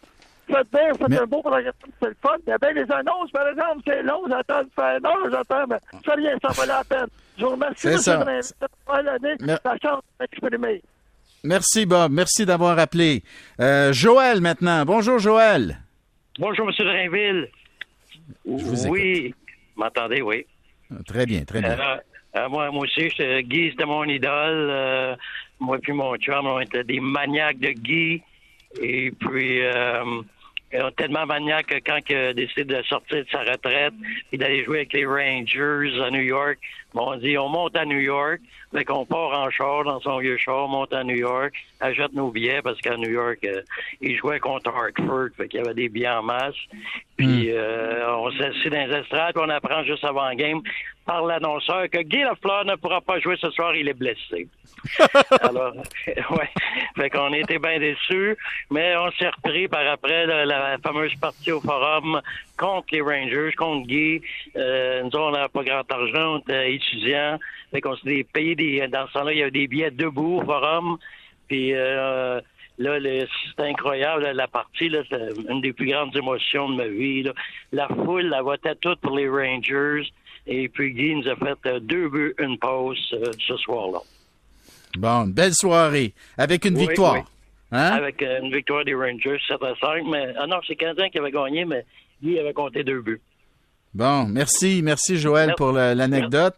faites 0.52 0.70
bien, 0.70 0.92
vous 0.92 0.98
faites 0.98 1.08
Mais- 1.08 1.20
un 1.20 1.26
beau 1.26 1.40
programme, 1.40 1.72
c'est 2.00 2.08
le 2.08 2.16
fun. 2.22 2.36
Il 2.46 2.50
y 2.50 2.52
a 2.52 2.58
bien 2.58 2.72
les 2.74 2.92
annonces, 2.92 3.30
par 3.32 3.48
exemple, 3.48 3.80
c'est 3.84 4.02
long, 4.04 4.22
j'attends 4.28 4.62
de 4.62 4.70
faire 4.74 5.00
non, 5.02 5.14
j'attends, 5.32 5.66
mais 5.68 5.78
c'est 6.04 6.14
rien, 6.14 6.36
ça 6.40 6.48
vaut 6.50 6.68
la 6.68 6.84
peine. 6.84 7.08
Je 7.38 7.44
vous 7.44 7.50
remercie, 7.50 7.88
C'est 7.98 8.10
M. 8.10 8.24
Mais- 9.40 9.56
la 9.64 9.76
chance. 9.82 10.02
Merci, 11.44 11.86
Bob. 11.86 12.10
Merci 12.12 12.44
d'avoir 12.44 12.78
appelé. 12.78 13.22
Euh, 13.60 13.92
Joël, 13.92 14.40
maintenant. 14.40 14.84
Bonjour, 14.84 15.18
Joël. 15.18 15.78
Bonjour, 16.38 16.68
M. 16.68 16.74
Drainville. 16.84 17.48
vous 18.44 18.86
oui. 18.88 19.34
M'entendez, 19.76 20.20
oui. 20.20 20.44
Ah, 20.90 20.96
Très 21.06 21.26
bien, 21.26 21.44
très 21.44 21.60
bien. 21.60 21.78
Euh, 21.78 21.96
euh, 22.36 22.48
moi, 22.48 22.70
moi 22.72 22.82
aussi, 22.82 23.08
je- 23.10 23.40
Guy, 23.42 23.70
c'était 23.70 23.84
mon 23.84 24.04
idole. 24.04 24.68
Euh, 24.70 25.16
moi 25.60 25.78
puis 25.80 25.92
mon 25.92 26.16
chum, 26.16 26.46
on 26.46 26.60
était 26.60 26.82
des 26.84 26.98
maniaques 27.00 27.60
de 27.60 27.70
Guy. 27.70 28.22
Et 28.82 29.12
puis, 29.12 29.62
euh, 29.62 30.04
tellement 30.96 31.26
maniaques 31.26 31.66
que 31.66 31.78
quand 31.78 31.98
il 32.08 32.16
a 32.16 32.32
décidé 32.32 32.64
de 32.64 32.82
sortir 32.82 33.24
de 33.24 33.30
sa 33.30 33.40
retraite 33.40 33.94
et 34.32 34.36
d'aller 34.36 34.64
jouer 34.64 34.78
avec 34.78 34.92
les 34.92 35.06
Rangers 35.06 36.00
à 36.02 36.10
New 36.10 36.22
York, 36.22 36.58
bon, 36.94 37.12
on 37.12 37.16
dit, 37.16 37.38
on 37.38 37.48
monte 37.48 37.76
à 37.76 37.84
New 37.84 37.98
York. 37.98 38.40
Fait 38.72 38.84
qu'on 38.84 39.06
part 39.06 39.30
en 39.30 39.50
char, 39.50 39.84
dans 39.84 40.00
son 40.00 40.18
vieux 40.18 40.36
char, 40.36 40.66
on 40.66 40.68
monte 40.68 40.92
à 40.92 41.02
New 41.02 41.16
York, 41.16 41.54
achète 41.80 42.12
nos 42.12 42.30
billets 42.30 42.60
parce 42.60 42.78
qu'à 42.80 42.96
New 42.96 43.10
York, 43.10 43.38
euh, 43.44 43.62
il 44.00 44.16
jouait 44.16 44.40
contre 44.40 44.70
Hartford, 44.70 45.28
fait 45.36 45.48
qu'il 45.48 45.60
y 45.60 45.62
avait 45.62 45.74
des 45.74 45.88
billets 45.88 46.10
en 46.10 46.22
masse. 46.22 46.54
Puis 47.16 47.50
euh, 47.50 48.14
on 48.16 48.30
s'assit 48.32 48.70
dans 48.70 48.86
les 48.86 48.96
estrades, 48.98 49.34
puis 49.34 49.44
on 49.44 49.48
apprend 49.48 49.82
juste 49.84 50.04
avant 50.04 50.28
le 50.28 50.36
game 50.36 50.60
par 51.06 51.24
l'annonceur 51.24 51.88
que 51.90 52.02
Guy 52.02 52.20
Lafleur 52.20 52.66
ne 52.66 52.74
pourra 52.76 53.00
pas 53.00 53.18
jouer 53.18 53.36
ce 53.40 53.50
soir, 53.50 53.74
il 53.74 53.88
est 53.88 53.94
blessé. 53.94 54.46
Alors, 55.40 55.74
ouais, 56.06 56.50
fait 56.94 57.10
qu'on 57.10 57.32
était 57.32 57.58
bien 57.58 57.78
déçus, 57.78 58.36
mais 58.70 58.94
on 58.96 59.10
s'est 59.12 59.30
repris 59.30 59.66
par 59.68 59.86
après 59.86 60.26
la, 60.26 60.44
la 60.44 60.76
fameuse 60.78 61.14
partie 61.14 61.52
au 61.52 61.60
forum 61.62 62.20
contre 62.58 62.88
les 62.92 63.00
Rangers, 63.00 63.52
contre 63.56 63.86
Guy. 63.86 64.20
Euh, 64.56 65.02
nous, 65.02 65.10
on 65.18 65.32
pas 65.32 65.64
grand 65.64 65.90
argent, 65.92 66.34
on 66.34 66.38
était 66.38 66.74
étudiants, 66.74 67.38
fait 67.70 67.80
qu'on 67.80 67.96
s'est 67.96 68.26
payé 68.32 68.54
des, 68.54 68.86
dans 68.88 69.06
ce 69.08 69.12
temps-là, 69.14 69.32
il 69.32 69.38
y 69.38 69.42
avait 69.42 69.50
des 69.50 69.66
billets 69.66 69.90
debout 69.90 70.38
au 70.40 70.44
forum, 70.44 70.98
puis 71.48 71.72
euh, 71.74 72.40
Là, 72.80 72.96
c'est 73.56 73.64
incroyable, 73.64 74.22
là, 74.22 74.32
la 74.32 74.46
partie, 74.46 74.88
là, 74.88 75.00
c'est 75.10 75.18
une 75.50 75.60
des 75.60 75.72
plus 75.72 75.86
grandes 75.90 76.14
émotions 76.16 76.68
de 76.70 76.76
ma 76.76 76.86
vie. 76.86 77.24
là. 77.24 77.32
La 77.72 77.88
foule, 77.88 78.26
la 78.28 78.40
votait 78.40 78.76
toute 78.76 79.00
pour 79.00 79.16
les 79.16 79.28
Rangers. 79.28 80.04
Et 80.46 80.68
puis 80.68 80.92
Guy 80.92 81.16
nous 81.16 81.28
a 81.28 81.34
fait 81.34 81.58
euh, 81.66 81.80
deux 81.80 82.08
buts, 82.08 82.34
une 82.38 82.56
pause 82.56 82.96
euh, 83.14 83.32
ce 83.46 83.56
soir-là. 83.56 83.98
Bon, 84.96 85.24
une 85.24 85.32
belle 85.32 85.54
soirée. 85.54 86.14
Avec 86.38 86.64
une 86.64 86.76
Oui, 86.76 86.86
victoire. 86.86 87.14
oui. 87.14 87.20
Hein? 87.72 87.90
Avec 87.96 88.22
euh, 88.22 88.40
une 88.42 88.54
victoire 88.54 88.84
des 88.84 88.94
Rangers 88.94 89.40
7 89.48 89.60
à 89.60 89.74
5. 89.80 90.04
Mais, 90.08 90.32
ah 90.38 90.46
non, 90.46 90.60
c'est 90.66 90.76
Canadien 90.76 91.10
qui 91.10 91.18
avait 91.18 91.32
gagné, 91.32 91.64
mais 91.64 91.84
Guy 92.22 92.38
avait 92.38 92.52
compté 92.52 92.84
deux 92.84 93.00
buts. 93.00 93.20
Bon, 93.94 94.26
merci, 94.26 94.80
merci, 94.82 95.16
Joël, 95.16 95.48
Merci. 95.48 95.56
pour 95.56 95.72
la- 95.72 95.94
l'anecdote. 95.94 96.54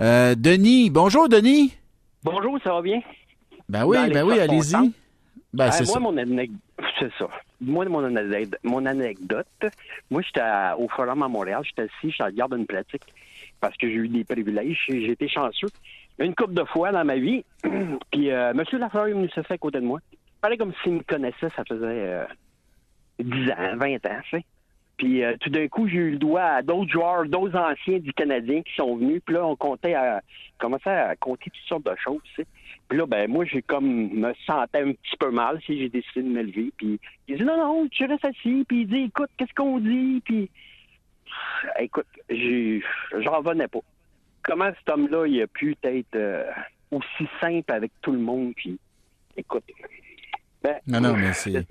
Euh, 0.00 0.34
Denis, 0.36 0.90
bonjour, 0.90 1.28
Denis. 1.28 1.74
Bonjour, 2.22 2.58
ça 2.62 2.72
va 2.74 2.82
bien? 2.82 3.00
Ben 3.68 3.84
oui, 3.86 3.96
ben 4.12 4.24
oui, 4.24 4.38
allez-y. 4.38 4.92
Ben, 5.54 5.70
c'est 5.70 5.84
moi, 5.84 5.94
ça. 5.94 6.00
mon 6.00 6.16
anecdote, 6.16 6.60
c'est 6.98 7.12
ça. 7.18 7.28
Moi, 7.60 7.84
mon 7.86 8.04
anecdote, 8.04 8.58
mon 8.64 8.84
anecdote 8.86 9.46
moi, 10.10 10.22
j'étais 10.22 10.40
à- 10.40 10.76
au 10.78 10.88
Forum 10.88 11.22
à 11.22 11.28
Montréal, 11.28 11.62
j'étais 11.64 11.82
assis, 11.82 12.10
je 12.16 12.22
regarde 12.22 12.54
une 12.56 12.66
pratique 12.66 13.02
parce 13.60 13.76
que 13.76 13.86
j'ai 13.88 13.94
eu 13.94 14.08
des 14.08 14.24
privilèges, 14.24 14.78
j'ai 14.88 15.10
été 15.10 15.28
chanceux. 15.28 15.68
Une 16.18 16.34
couple 16.34 16.54
de 16.54 16.64
fois 16.64 16.90
dans 16.92 17.04
ma 17.04 17.16
vie, 17.16 17.44
puis 18.10 18.30
euh, 18.30 18.50
M. 18.50 18.62
Lafleur 18.78 19.06
est 19.06 19.12
venu 19.12 19.28
s'asseoir 19.28 19.52
à 19.52 19.58
côté 19.58 19.80
de 19.80 19.84
moi. 19.86 20.00
Pareil 20.40 20.58
comme 20.58 20.72
s'il 20.82 20.92
me 20.94 21.02
connaissait, 21.02 21.48
ça 21.56 21.64
faisait 21.66 21.84
euh, 21.84 22.24
10 23.20 23.50
ans, 23.52 23.76
20 23.76 23.94
ans, 24.06 24.20
tu 24.24 24.38
sais. 24.38 24.44
Puis 25.02 25.24
euh, 25.24 25.34
tout 25.40 25.50
d'un 25.50 25.66
coup, 25.66 25.88
j'ai 25.88 25.96
eu 25.96 26.10
le 26.12 26.18
doigt 26.18 26.44
à 26.44 26.62
d'autres 26.62 26.92
joueurs, 26.92 27.26
d'autres 27.26 27.58
anciens 27.58 27.98
du 27.98 28.12
Canadien 28.12 28.62
qui 28.62 28.72
sont 28.76 28.94
venus. 28.94 29.20
Puis 29.26 29.34
là, 29.34 29.44
on 29.44 29.56
comptait 29.56 29.94
à, 29.94 30.22
commençait 30.58 30.90
à 30.90 31.16
compter 31.16 31.50
toutes 31.50 31.68
sortes 31.68 31.86
de 31.86 31.96
choses, 31.96 32.20
tu 32.22 32.34
sais. 32.36 32.46
Puis 32.88 32.98
là, 32.98 33.06
ben 33.06 33.28
moi, 33.28 33.44
j'ai 33.44 33.62
comme 33.62 34.10
me 34.12 34.32
sentais 34.46 34.82
un 34.82 34.92
petit 34.92 35.16
peu 35.18 35.32
mal 35.32 35.60
si 35.66 35.76
j'ai 35.76 35.88
décidé 35.88 36.22
de 36.22 36.28
me 36.28 36.42
lever. 36.42 36.72
Puis 36.76 37.00
il 37.26 37.36
dit 37.36 37.42
non, 37.42 37.56
non, 37.56 37.88
tu 37.88 38.04
restes 38.04 38.24
assis. 38.24 38.64
Puis 38.68 38.82
il 38.82 38.86
dit 38.86 39.04
écoute, 39.08 39.30
qu'est-ce 39.36 39.52
qu'on 39.54 39.80
dit? 39.80 40.22
Puis 40.24 40.48
écoute, 41.80 42.06
j'ai 42.30 42.80
j'en 43.18 43.38
revenais 43.38 43.66
pas. 43.66 43.80
Comment 44.44 44.70
cet 44.78 44.88
homme-là, 44.88 45.26
il 45.26 45.42
a 45.42 45.48
pu 45.48 45.76
être 45.82 46.14
euh, 46.14 46.44
aussi 46.92 47.28
simple 47.40 47.72
avec 47.72 47.90
tout 48.02 48.12
le 48.12 48.20
monde? 48.20 48.52
Puis 48.54 48.78
écoute. 49.36 49.64
Ben, 50.62 50.76
Non, 50.86 51.00
non, 51.00 51.16
mais 51.16 51.32
c'est-. 51.32 51.66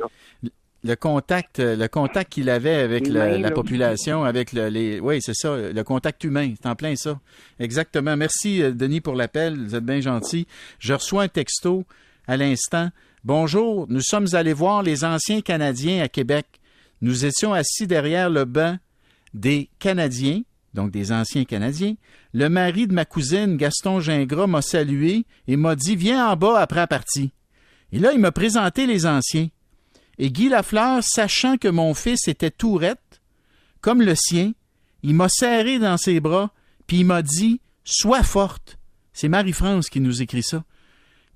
Le 0.83 0.95
contact, 0.95 1.59
euh, 1.59 1.75
le 1.75 1.87
contact 1.87 2.33
qu'il 2.33 2.49
avait 2.49 2.73
avec 2.75 3.07
Humain, 3.07 3.37
la, 3.37 3.51
population, 3.51 4.23
avec 4.23 4.51
le, 4.51 4.67
les, 4.69 4.99
oui, 4.99 5.19
c'est 5.21 5.35
ça, 5.35 5.55
le 5.55 5.83
contact 5.83 6.23
humain, 6.23 6.53
c'est 6.59 6.67
en 6.67 6.75
plein 6.75 6.95
ça. 6.95 7.19
Exactement. 7.59 8.17
Merci 8.17 8.63
euh, 8.63 8.71
Denis 8.71 8.99
pour 8.99 9.13
l'appel, 9.13 9.59
vous 9.59 9.75
êtes 9.75 9.85
bien 9.85 10.01
gentil. 10.01 10.47
Je 10.79 10.93
reçois 10.93 11.23
un 11.23 11.27
texto 11.27 11.85
à 12.27 12.35
l'instant. 12.35 12.89
Bonjour, 13.23 13.85
nous 13.89 14.01
sommes 14.01 14.27
allés 14.33 14.53
voir 14.53 14.81
les 14.81 15.03
anciens 15.03 15.41
Canadiens 15.41 16.01
à 16.01 16.07
Québec. 16.07 16.47
Nous 17.01 17.25
étions 17.25 17.53
assis 17.53 17.85
derrière 17.85 18.31
le 18.31 18.45
banc 18.45 18.77
des 19.35 19.69
Canadiens, 19.77 20.41
donc 20.73 20.89
des 20.89 21.11
anciens 21.11 21.45
Canadiens. 21.45 21.95
Le 22.33 22.49
mari 22.49 22.87
de 22.87 22.93
ma 22.93 23.05
cousine, 23.05 23.57
Gaston 23.57 23.99
Gingras, 23.99 24.47
m'a 24.47 24.63
salué 24.63 25.25
et 25.47 25.57
m'a 25.57 25.75
dit 25.75 25.95
Viens 25.95 26.27
en 26.27 26.35
bas 26.35 26.59
après 26.59 26.79
la 26.79 26.87
partie. 26.87 27.31
Et 27.91 27.99
là, 27.99 28.13
il 28.13 28.19
m'a 28.19 28.31
présenté 28.31 28.88
les 28.88 29.05
anciens. 29.05 29.50
Et 30.21 30.29
Guy 30.29 30.49
Lafleur, 30.49 31.01
sachant 31.03 31.57
que 31.57 31.67
mon 31.67 31.95
fils 31.95 32.27
était 32.27 32.51
tourette, 32.51 33.21
comme 33.81 34.03
le 34.03 34.13
sien, 34.13 34.51
il 35.01 35.15
m'a 35.15 35.27
serré 35.27 35.79
dans 35.79 35.97
ses 35.97 36.19
bras, 36.19 36.53
puis 36.85 36.99
il 36.99 37.05
m'a 37.05 37.23
dit 37.23 37.59
Sois 37.83 38.21
forte. 38.21 38.77
C'est 39.13 39.29
Marie-France 39.29 39.89
qui 39.89 39.99
nous 39.99 40.21
écrit 40.21 40.43
ça. 40.43 40.63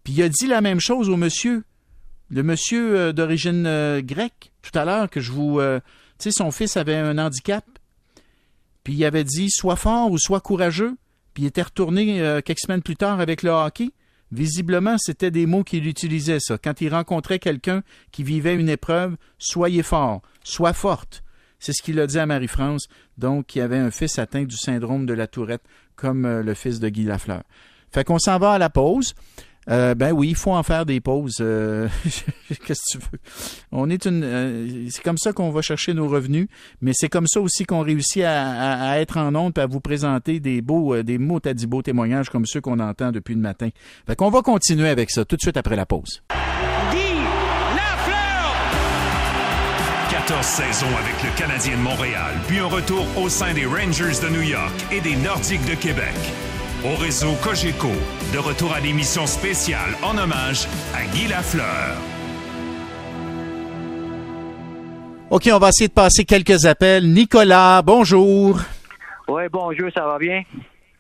Puis 0.04 0.14
il 0.14 0.22
a 0.22 0.30
dit 0.30 0.46
la 0.46 0.62
même 0.62 0.80
chose 0.80 1.10
au 1.10 1.18
monsieur, 1.18 1.64
le 2.30 2.44
monsieur 2.44 2.96
euh, 2.96 3.12
d'origine 3.12 3.66
euh, 3.66 4.04
grecque, 4.04 4.52
tout 4.62 4.78
à 4.78 4.86
l'heure, 4.86 5.10
que 5.10 5.20
je 5.20 5.32
vous. 5.32 5.60
euh, 5.60 5.80
tu 6.20 6.30
sais, 6.30 6.32
son 6.32 6.52
fils 6.52 6.78
avait 6.78 6.96
un 6.96 7.18
handicap. 7.18 7.66
Puis 8.84 8.94
il 8.94 9.04
avait 9.04 9.24
dit 9.24 9.50
Sois 9.50 9.78
fort 9.78 10.12
ou 10.12 10.20
sois 10.20 10.42
courageux. 10.42 10.96
Puis 11.34 11.42
il 11.42 11.48
était 11.48 11.64
retourné 11.64 12.20
quelques 12.46 12.60
semaines 12.60 12.84
plus 12.84 12.96
tard 12.96 13.20
avec 13.20 13.42
le 13.42 13.50
hockey. 13.50 13.90
Visiblement, 14.32 14.98
c'était 14.98 15.32
des 15.32 15.46
mots 15.46 15.64
qu'il 15.64 15.88
utilisait, 15.88 16.40
ça. 16.40 16.58
Quand 16.58 16.82
il 16.82 16.90
rencontrait 16.90 17.40
quelqu'un 17.40 17.84
qui 18.12 18.24
vivait 18.24 18.56
une 18.56 18.70
épreuve, 18.70 19.16
soyez 19.38 19.84
fort, 19.84 20.22
sois 20.44 20.74
forte. 20.74 21.24
C'est 21.60 21.74
ce 21.74 21.82
qu'il 21.82 22.00
a 22.00 22.08
dit 22.08 22.20
à 22.20 22.26
Marie-France, 22.26 22.88
donc 23.18 23.48
qui 23.48 23.62
avait 23.62 23.78
un 23.78 23.92
fils 23.92 24.20
atteint 24.20 24.44
du 24.44 24.58
syndrome 24.58 25.06
de 25.06 25.14
la 25.14 25.28
tourette, 25.28 25.64
comme 25.96 26.26
euh, 26.26 26.44
le 26.44 26.54
fils 26.54 26.80
de 26.80 26.90
Guy 26.90 27.04
Lafleur. 27.04 27.44
Fait 27.92 28.04
qu'on 28.04 28.20
s'en 28.20 28.38
va 28.40 28.54
à 28.54 28.58
la 28.58 28.70
pause. 28.70 29.14
Euh, 29.70 29.96
ben 29.96 30.12
oui, 30.12 30.30
il 30.30 30.36
faut 30.36 30.52
en 30.54 30.62
faire 30.64 30.86
des 30.86 31.02
pauses. 31.02 31.38
euh, 31.42 31.88
Qu'est-ce 32.66 32.82
que 32.82 32.92
tu 32.92 32.98
veux? 33.00 33.20
On 33.72 33.90
est 33.90 34.06
une. 34.06 34.24
euh, 34.24 34.88
c'est 34.92 35.04
comme 35.04 35.18
ça 35.18 35.34
qu'on 35.34 35.50
va 35.50 35.62
chercher 35.62 35.94
nos 35.94 36.08
revenus, 36.08 36.48
mais 36.82 36.92
c'est 36.94 37.10
comme 37.10 37.26
ça 37.28 37.40
aussi 37.42 37.66
qu'on 37.66 37.82
réussit 37.82 38.24
à, 38.24 38.44
à- 38.52 38.90
à 38.92 38.98
être 39.00 39.18
en 39.18 39.34
onde 39.36 39.58
et 39.58 39.62
à 39.62 39.66
vous 39.66 39.80
présenter 39.80 40.40
des 40.40 40.62
beaux, 40.62 40.94
euh, 40.96 41.04
des 41.04 41.18
mots 41.18 41.40
à 41.46 41.54
dit 41.54 41.66
beaux 41.68 41.82
témoignages 41.82 42.30
comme 42.30 42.46
ceux 42.46 42.62
qu'on 42.62 42.80
entend 42.80 43.12
depuis 43.12 43.34
le 43.34 43.42
matin. 43.42 43.70
Fait 44.06 44.16
qu'on 44.16 44.30
va 44.30 44.42
continuer 44.42 44.90
avec 44.90 45.10
ça 45.10 45.26
tout 45.26 45.36
de 45.36 45.42
suite 45.42 45.58
après 45.58 45.76
la 45.76 45.86
pause. 45.86 46.22
14 50.10 50.44
saisons 50.46 50.88
avec 50.98 51.24
le 51.24 51.38
Canadien 51.38 51.78
de 51.78 51.82
Montréal, 51.82 52.34
puis 52.48 52.58
un 52.60 52.66
retour 52.68 53.06
au 53.18 53.30
sein 53.30 53.54
des 53.54 53.66
Rangers 53.66 54.20
de 54.24 54.30
New 54.30 54.42
York 54.42 54.74
et 54.92 55.02
des 55.02 55.16
Nordiques 55.18 55.66
de 55.70 55.76
Québec. 55.76 56.14
Au 56.86 56.96
réseau 57.02 57.34
Cogeco. 57.44 57.90
De 58.34 58.38
retour 58.38 58.74
à 58.74 58.80
l'émission 58.80 59.26
spéciale 59.26 59.96
en 60.04 60.18
hommage 60.18 60.68
à 60.94 61.04
Guy 61.12 61.28
Lafleur. 61.28 61.96
OK, 65.32 65.50
on 65.52 65.58
va 65.58 65.70
essayer 65.70 65.88
de 65.88 65.94
passer 65.94 66.26
quelques 66.26 66.66
appels. 66.66 67.12
Nicolas, 67.12 67.82
bonjour. 67.82 68.60
Oui, 69.28 69.44
bonjour, 69.52 69.90
ça 69.92 70.06
va 70.06 70.20
bien? 70.20 70.44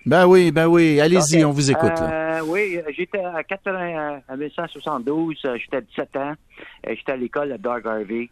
Ben 0.06 0.26
oui, 0.26 0.52
ben 0.52 0.66
oui. 0.66 1.00
Allez-y, 1.00 1.46
on 1.46 1.52
vous 1.52 1.70
écoute. 1.70 2.02
Euh, 2.02 2.42
oui, 2.46 2.80
j'étais 2.96 3.24
à 3.24 3.44
80, 3.44 4.22
à 4.28 4.36
1972, 4.36 5.38
euh, 5.46 5.58
j'étais 5.58 5.78
à 5.78 5.82
17 5.82 6.16
ans, 6.18 6.34
et 6.88 6.96
j'étais 6.96 7.12
à 7.12 7.18
l'école 7.18 7.52
à 7.52 7.58
Dark 7.58 7.86
Harvey. 7.86 8.30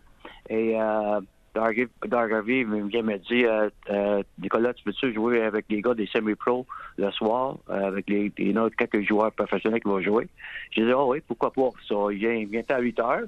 Et 0.50 0.76
euh, 0.80 1.22
Vient 1.56 3.04
me 3.04 3.18
dire, 3.18 3.52
euh, 3.52 3.70
euh, 3.90 4.24
Nicolas, 4.42 4.74
tu 4.74 4.84
peux-tu 4.84 5.14
jouer 5.14 5.44
avec 5.44 5.66
les 5.70 5.82
gars 5.82 5.94
des 5.94 6.08
semi-pro 6.08 6.66
le 6.98 7.12
soir, 7.12 7.58
euh, 7.70 7.88
avec 7.88 8.10
les, 8.10 8.32
les 8.38 8.58
autres 8.58 8.76
quelques 8.76 9.08
joueurs 9.08 9.32
professionnels 9.32 9.82
qui 9.82 9.88
vont 9.88 10.02
jouer? 10.02 10.28
J'ai 10.72 10.86
dit, 10.86 10.94
oh 10.94 11.12
oui, 11.12 11.22
pourquoi 11.28 11.52
pas? 11.52 11.70
Ça, 11.88 11.96
il 12.12 12.18
vient, 12.18 12.34
il 12.34 12.48
vient 12.48 12.64
à 12.70 12.80
8 12.80 13.00
heures, 13.00 13.28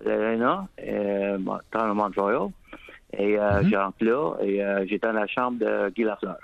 à 0.00 0.08
l'Arena, 0.08 0.68
euh, 0.82 1.38
dans 1.38 1.86
le 1.86 1.94
Montréal. 1.94 2.48
Et 3.16 3.38
euh, 3.38 3.62
j'entre 3.70 4.04
là, 4.04 4.34
et 4.42 4.62
euh, 4.62 4.84
j'étais 4.86 5.06
dans 5.06 5.14
la 5.14 5.26
chambre 5.26 5.58
de 5.58 5.88
Guy 5.90 6.04
Lafleur. 6.04 6.36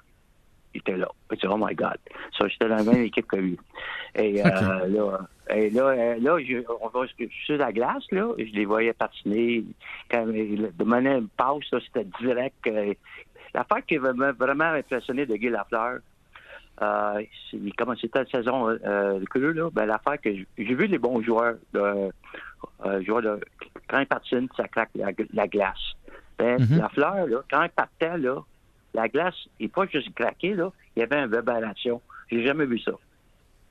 Il 0.75 0.79
était 0.81 0.97
là. 0.97 1.09
J'ai 1.31 1.37
dit, 1.37 1.47
oh 1.49 1.57
my 1.57 1.75
God. 1.75 1.97
Ça, 2.37 2.49
j'étais 2.49 2.69
dans 2.69 2.77
la 2.77 2.83
même 2.85 3.03
équipe 3.05 3.27
que 3.27 3.37
lui. 3.37 3.59
Et 4.17 4.45
euh, 4.45 4.87
là, 4.89 5.21
et 5.51 5.71
là, 5.71 5.83
euh, 5.89 6.17
là 6.21 6.39
je, 6.41 6.59
on 6.81 6.89
va 6.89 7.07
sur 7.47 7.57
la 7.57 7.73
glace, 7.73 8.05
là, 8.11 8.33
je 8.39 8.45
les 8.53 8.65
voyais 8.65 8.93
patiner. 8.93 9.65
Quand 10.11 10.27
il 10.29 10.71
demandait 10.77 11.19
une 11.19 11.29
passe, 11.29 11.65
c'était 11.71 12.07
direct. 12.21 12.67
euh, 12.67 12.93
L'affaire 13.55 13.87
qui 13.87 13.99
m'a 13.99 14.33
vraiment 14.33 14.65
impressionné 14.65 15.27
de 15.27 15.37
Guy 15.37 15.49
Lafleur, 15.49 15.99
euh, 16.83 17.23
comment 17.79 17.95
c'était 18.01 18.19
la 18.21 18.27
saison 18.27 18.69
euh, 18.69 19.21
de 19.21 19.25
Creux, 19.27 19.53
là, 19.53 19.71
ben, 19.73 19.87
l'affaire 19.87 20.21
que 20.21 20.31
j'ai 20.35 20.75
vu 20.75 20.87
les 20.89 20.99
bons 20.99 21.23
joueurs, 21.23 21.55
de, 21.73 22.11
euh, 22.85 23.03
joueurs 23.05 23.23
de, 23.23 23.41
quand 23.89 24.01
ils 24.01 24.07
patinent, 24.07 24.49
ça 24.57 24.67
claque 24.67 24.91
la, 24.97 25.13
la 25.33 25.47
glace. 25.47 25.93
Ben, 26.37 26.61
Mhm. 26.61 26.79
Lafleur, 26.79 27.27
là, 27.29 27.39
quand 27.49 27.63
il 27.63 27.71
partait, 27.71 28.19
là, 28.19 28.43
la 28.95 29.09
glace, 29.09 29.35
il 29.59 29.65
n'est 29.65 29.69
pas 29.69 29.87
juste 29.93 30.15
craqué, 30.15 30.55
là, 30.55 30.71
il 30.97 31.01
y 31.01 31.03
avait 31.03 31.17
une 31.25 31.35
révélation. 31.35 32.01
J'ai 32.31 32.45
jamais 32.45 32.65
vu 32.67 32.79
ça. 32.79 32.93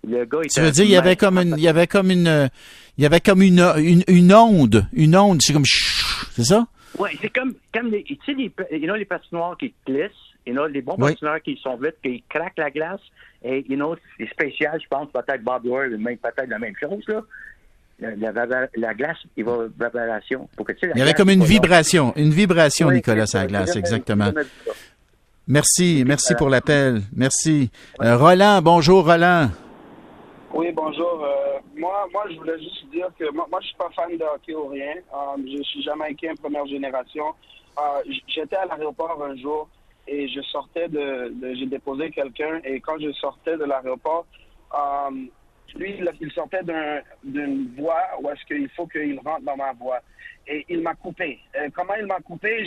Le 0.08 0.26
gars, 0.26 0.40
Tu 0.54 0.60
veux 0.62 0.72
dire, 0.72 0.84
il 0.86 0.92
y 0.92 0.98
avait 0.98 1.16
comme 1.16 1.38
une, 1.38 1.56
il 1.58 1.64
y 1.64 1.68
avait 1.70 1.88
comme 1.88 2.12
une, 2.12 2.50
il 2.98 3.04
y 3.04 3.06
avait 3.06 3.22
comme 3.22 3.42
une, 3.42 3.60
une, 3.78 4.04
une 4.08 4.34
onde, 4.34 4.86
une 4.94 5.16
onde, 5.16 5.40
c'est 5.42 5.54
comme, 5.54 5.64
c'est 6.34 6.44
ça? 6.44 6.68
Oui, 7.00 7.10
c'est 7.22 7.30
comme, 7.34 7.54
comme 7.74 7.90
les, 7.90 8.04
tu 8.04 8.18
sais, 8.26 8.34
les, 8.34 8.52
il 8.72 8.84
y 8.86 8.90
a 8.90 8.98
les 8.98 9.06
patinoires 9.06 9.58
qui 9.58 9.74
glissent, 9.88 10.12
il 10.46 10.54
y 10.54 10.58
a 10.58 10.68
les 10.68 10.82
bons 10.82 10.96
Oui. 11.00 11.14
patineurs 11.14 11.42
qui 11.42 11.58
sont 11.64 11.78
vite, 11.78 11.96
qui 12.04 12.22
craquent 12.30 12.58
la 12.58 12.70
glace, 12.70 13.00
et 13.44 13.66
il 13.68 13.78
y 13.78 13.82
a 13.82 13.86
les 14.20 14.28
spéciales, 14.28 14.80
je 14.82 14.88
pense, 14.90 15.10
peut-être 15.12 15.42
Bob 15.44 15.66
Ward, 15.66 15.90
peut-être 15.92 16.50
la 16.50 16.60
même 16.60 16.76
chose, 16.80 17.04
là. 17.08 17.22
La, 18.00 18.32
la, 18.34 18.46
la- 18.46 18.68
la 18.76 18.94
glace, 18.96 19.18
il 19.38 19.46
va 19.46 19.68
vibration. 19.68 20.50
Pour 20.58 20.66
que, 20.66 20.74
tu 20.74 20.80
sais, 20.80 20.88
la 20.88 20.94
Il 20.96 21.00
y 21.00 21.02
avait 21.04 21.14
comme 21.14 21.30
une 21.30 21.44
vibration, 21.46 22.12
une 22.18 22.32
vibration, 22.32 22.92
Nicolas, 22.92 23.28
sur 23.28 23.40
la 23.40 23.48
glace, 23.48 23.76
exactement. 23.78 24.34
Merci, 25.48 26.04
merci 26.06 26.36
pour 26.36 26.50
l'appel. 26.50 27.02
Merci. 27.16 27.70
Euh, 28.02 28.18
Roland, 28.18 28.62
bonjour, 28.62 29.06
Roland. 29.06 29.50
Oui, 30.54 30.72
bonjour. 30.72 31.22
Euh, 31.24 31.60
moi, 31.78 32.08
moi, 32.14 32.24
je 32.32 32.38
voulais 32.38 32.58
juste 32.60 32.90
dire 32.92 33.08
que 33.20 33.30
moi, 33.32 33.46
moi 33.50 33.60
je 33.62 33.68
suis 33.68 33.76
pas 33.76 33.90
fan 33.96 34.16
de 34.18 34.24
hockey 34.24 34.56
ou 34.56 34.68
rien. 34.68 34.94
Euh, 35.14 35.42
je 35.58 35.62
suis 35.64 35.84
jamaïcain 35.84 36.34
première 36.42 36.66
génération. 36.68 37.26
J'étais 38.28 38.56
à 38.56 38.66
l'aéroport 38.68 39.22
un 39.24 39.36
jour 39.36 39.68
et 40.08 40.28
je 40.30 40.42
sortais 40.44 40.88
de, 40.88 41.34
de- 41.34 41.54
j'ai 41.56 41.66
déposé 41.66 42.12
quelqu'un 42.12 42.60
et 42.64 42.80
quand 42.80 43.00
je 43.00 43.12
sortais 43.14 43.58
de 43.58 43.64
l'aéroport, 43.66 44.26
lui, 45.76 46.00
il, 46.20 46.32
sortait 46.32 46.64
d'un- 46.64 47.02
d'une 47.24 47.74
voie 47.76 48.04
où 48.22 48.30
est-ce 48.30 48.44
qu'il 48.46 48.70
faut 48.70 48.88
qu'il 48.88 49.20
rentre 49.20 49.42
dans 49.42 49.58
ma 49.58 49.74
voie. 49.74 50.00
Et 50.48 50.66
il 50.70 50.82
m'a 50.82 50.94
coupé. 50.96 51.40
Euh, 51.56 51.70
comment 51.74 51.96
il 51.96 52.06
m'a 52.06 52.20
coupé, 52.20 52.66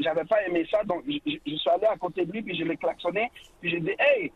j'avais 0.00 0.24
pas 0.24 0.44
aimé 0.46 0.66
ça, 0.70 0.82
donc 0.84 1.04
je, 1.06 1.20
suis 1.20 1.70
allé 1.70 1.86
à 1.86 1.96
côté 1.96 2.24
de 2.24 2.32
lui, 2.32 2.42
puis 2.42 2.56
je 2.56 2.64
l'ai 2.64 2.76
klaxonné, 2.76 3.30
puis 3.60 3.70
j'ai 3.70 3.80
dit, 3.80 3.94
hey, 3.98 4.32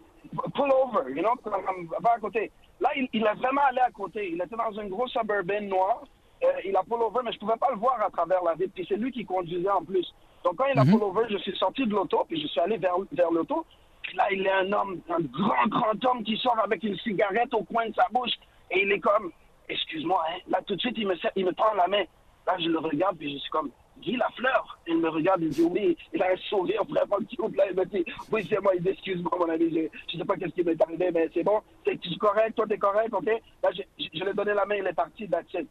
pull 0.55 0.71
over, 0.71 1.11
you 1.11 1.23
know, 1.23 1.35
va 1.45 2.13
à 2.15 2.19
côté. 2.21 2.51
Là, 2.81 2.91
il, 2.97 3.09
il 3.13 3.25
est 3.25 3.35
vraiment 3.35 3.63
allé 3.69 3.81
à 3.81 3.91
côté. 3.91 4.31
Il 4.31 4.41
était 4.41 4.57
dans 4.57 4.73
une 4.81 4.89
grosse 4.89 5.13
suburban 5.13 5.63
noire. 5.63 6.05
Euh, 6.45 6.47
il 6.65 6.77
a 6.77 6.83
pull 6.85 7.03
over, 7.03 7.21
mais 7.25 7.33
je 7.33 7.39
pouvais 7.39 7.57
pas 7.57 7.71
le 7.71 7.79
voir 7.79 8.01
à 8.01 8.11
travers 8.11 8.43
la 8.45 8.55
vitre. 8.55 8.73
Puis 8.75 8.87
c'est 8.89 8.97
lui 8.97 9.11
qui 9.11 9.25
conduisait 9.25 9.71
en 9.71 9.83
plus. 9.83 10.07
Donc 10.45 10.57
quand 10.57 10.67
il 10.73 10.79
a 10.79 10.85
pull 10.85 11.03
over, 11.03 11.25
je 11.29 11.39
suis 11.39 11.57
sorti 11.57 11.85
de 11.85 11.91
l'auto, 11.91 12.25
puis 12.29 12.41
je 12.41 12.47
suis 12.47 12.61
allé 12.61 12.77
vers, 12.77 12.95
vers 13.13 13.31
l'auto. 13.31 13.67
Là, 14.15 14.27
il 14.33 14.47
est 14.47 14.51
un 14.51 14.73
homme, 14.73 15.01
un 15.09 15.21
grand, 15.21 15.67
grand 15.69 16.05
homme 16.05 16.25
qui 16.25 16.37
sort 16.39 16.59
avec 16.63 16.83
une 16.83 16.97
cigarette 16.99 17.53
au 17.53 17.63
coin 17.65 17.89
de 17.89 17.95
sa 17.95 18.07
bouche. 18.13 18.33
Et 18.71 18.83
il 18.83 18.93
est 18.93 19.01
comme, 19.01 19.31
excuse-moi, 19.69 20.23
hein. 20.29 20.39
Là, 20.49 20.61
tout 20.67 20.75
de 20.77 20.81
suite, 20.81 20.97
il 20.99 21.07
me, 21.07 21.53
tend 21.53 21.75
la 21.75 21.87
main. 21.89 22.05
Là, 22.47 22.57
je 22.59 22.69
le 22.69 22.79
regarde, 22.79 23.17
puis 23.17 23.35
je 23.35 23.39
suis 23.39 23.51
comme, 23.51 23.71
Guy 24.01 24.17
Lafleur. 24.17 24.79
Il 24.87 24.99
me 24.99 25.09
regarde, 25.09 25.43
il 25.43 25.51
dit 25.51 25.63
oui. 25.63 25.97
Il 26.13 26.23
a 26.23 26.33
un 26.33 26.37
sourire 26.49 26.85
vraiment 26.85 27.19
cute. 27.19 27.57
Là, 27.57 27.65
il 27.71 27.77
me 27.77 27.85
dit, 27.85 28.05
oui, 28.31 28.47
c'est 28.49 28.61
moi. 28.61 28.73
Il 28.75 28.83
dit, 28.83 28.91
excuse-moi, 28.91 29.33
mon 29.39 29.49
ami. 29.49 29.71
Je, 29.71 29.99
je 30.13 30.19
sais 30.19 30.25
pas 30.25 30.37
qu'est-ce 30.37 30.55
qui 30.55 30.63
m'est 30.63 30.81
arrivé, 30.81 31.11
mais 31.13 31.29
c'est 31.35 31.43
bon. 31.43 31.61
Es 31.87 31.99
correct, 32.19 32.55
toi, 32.55 32.67
t'es 32.69 32.79
correct, 32.79 33.13
OK? 33.13 33.27
Là, 33.27 33.71
je, 33.73 33.83
lui 33.99 34.31
ai 34.31 34.35
donné 34.35 34.55
la 34.55 34.65
main, 34.67 34.77
il 34.77 34.87
est 34.87 34.93
parti. 34.93 35.27
Donc, 35.27 35.45
C'est 35.53 35.67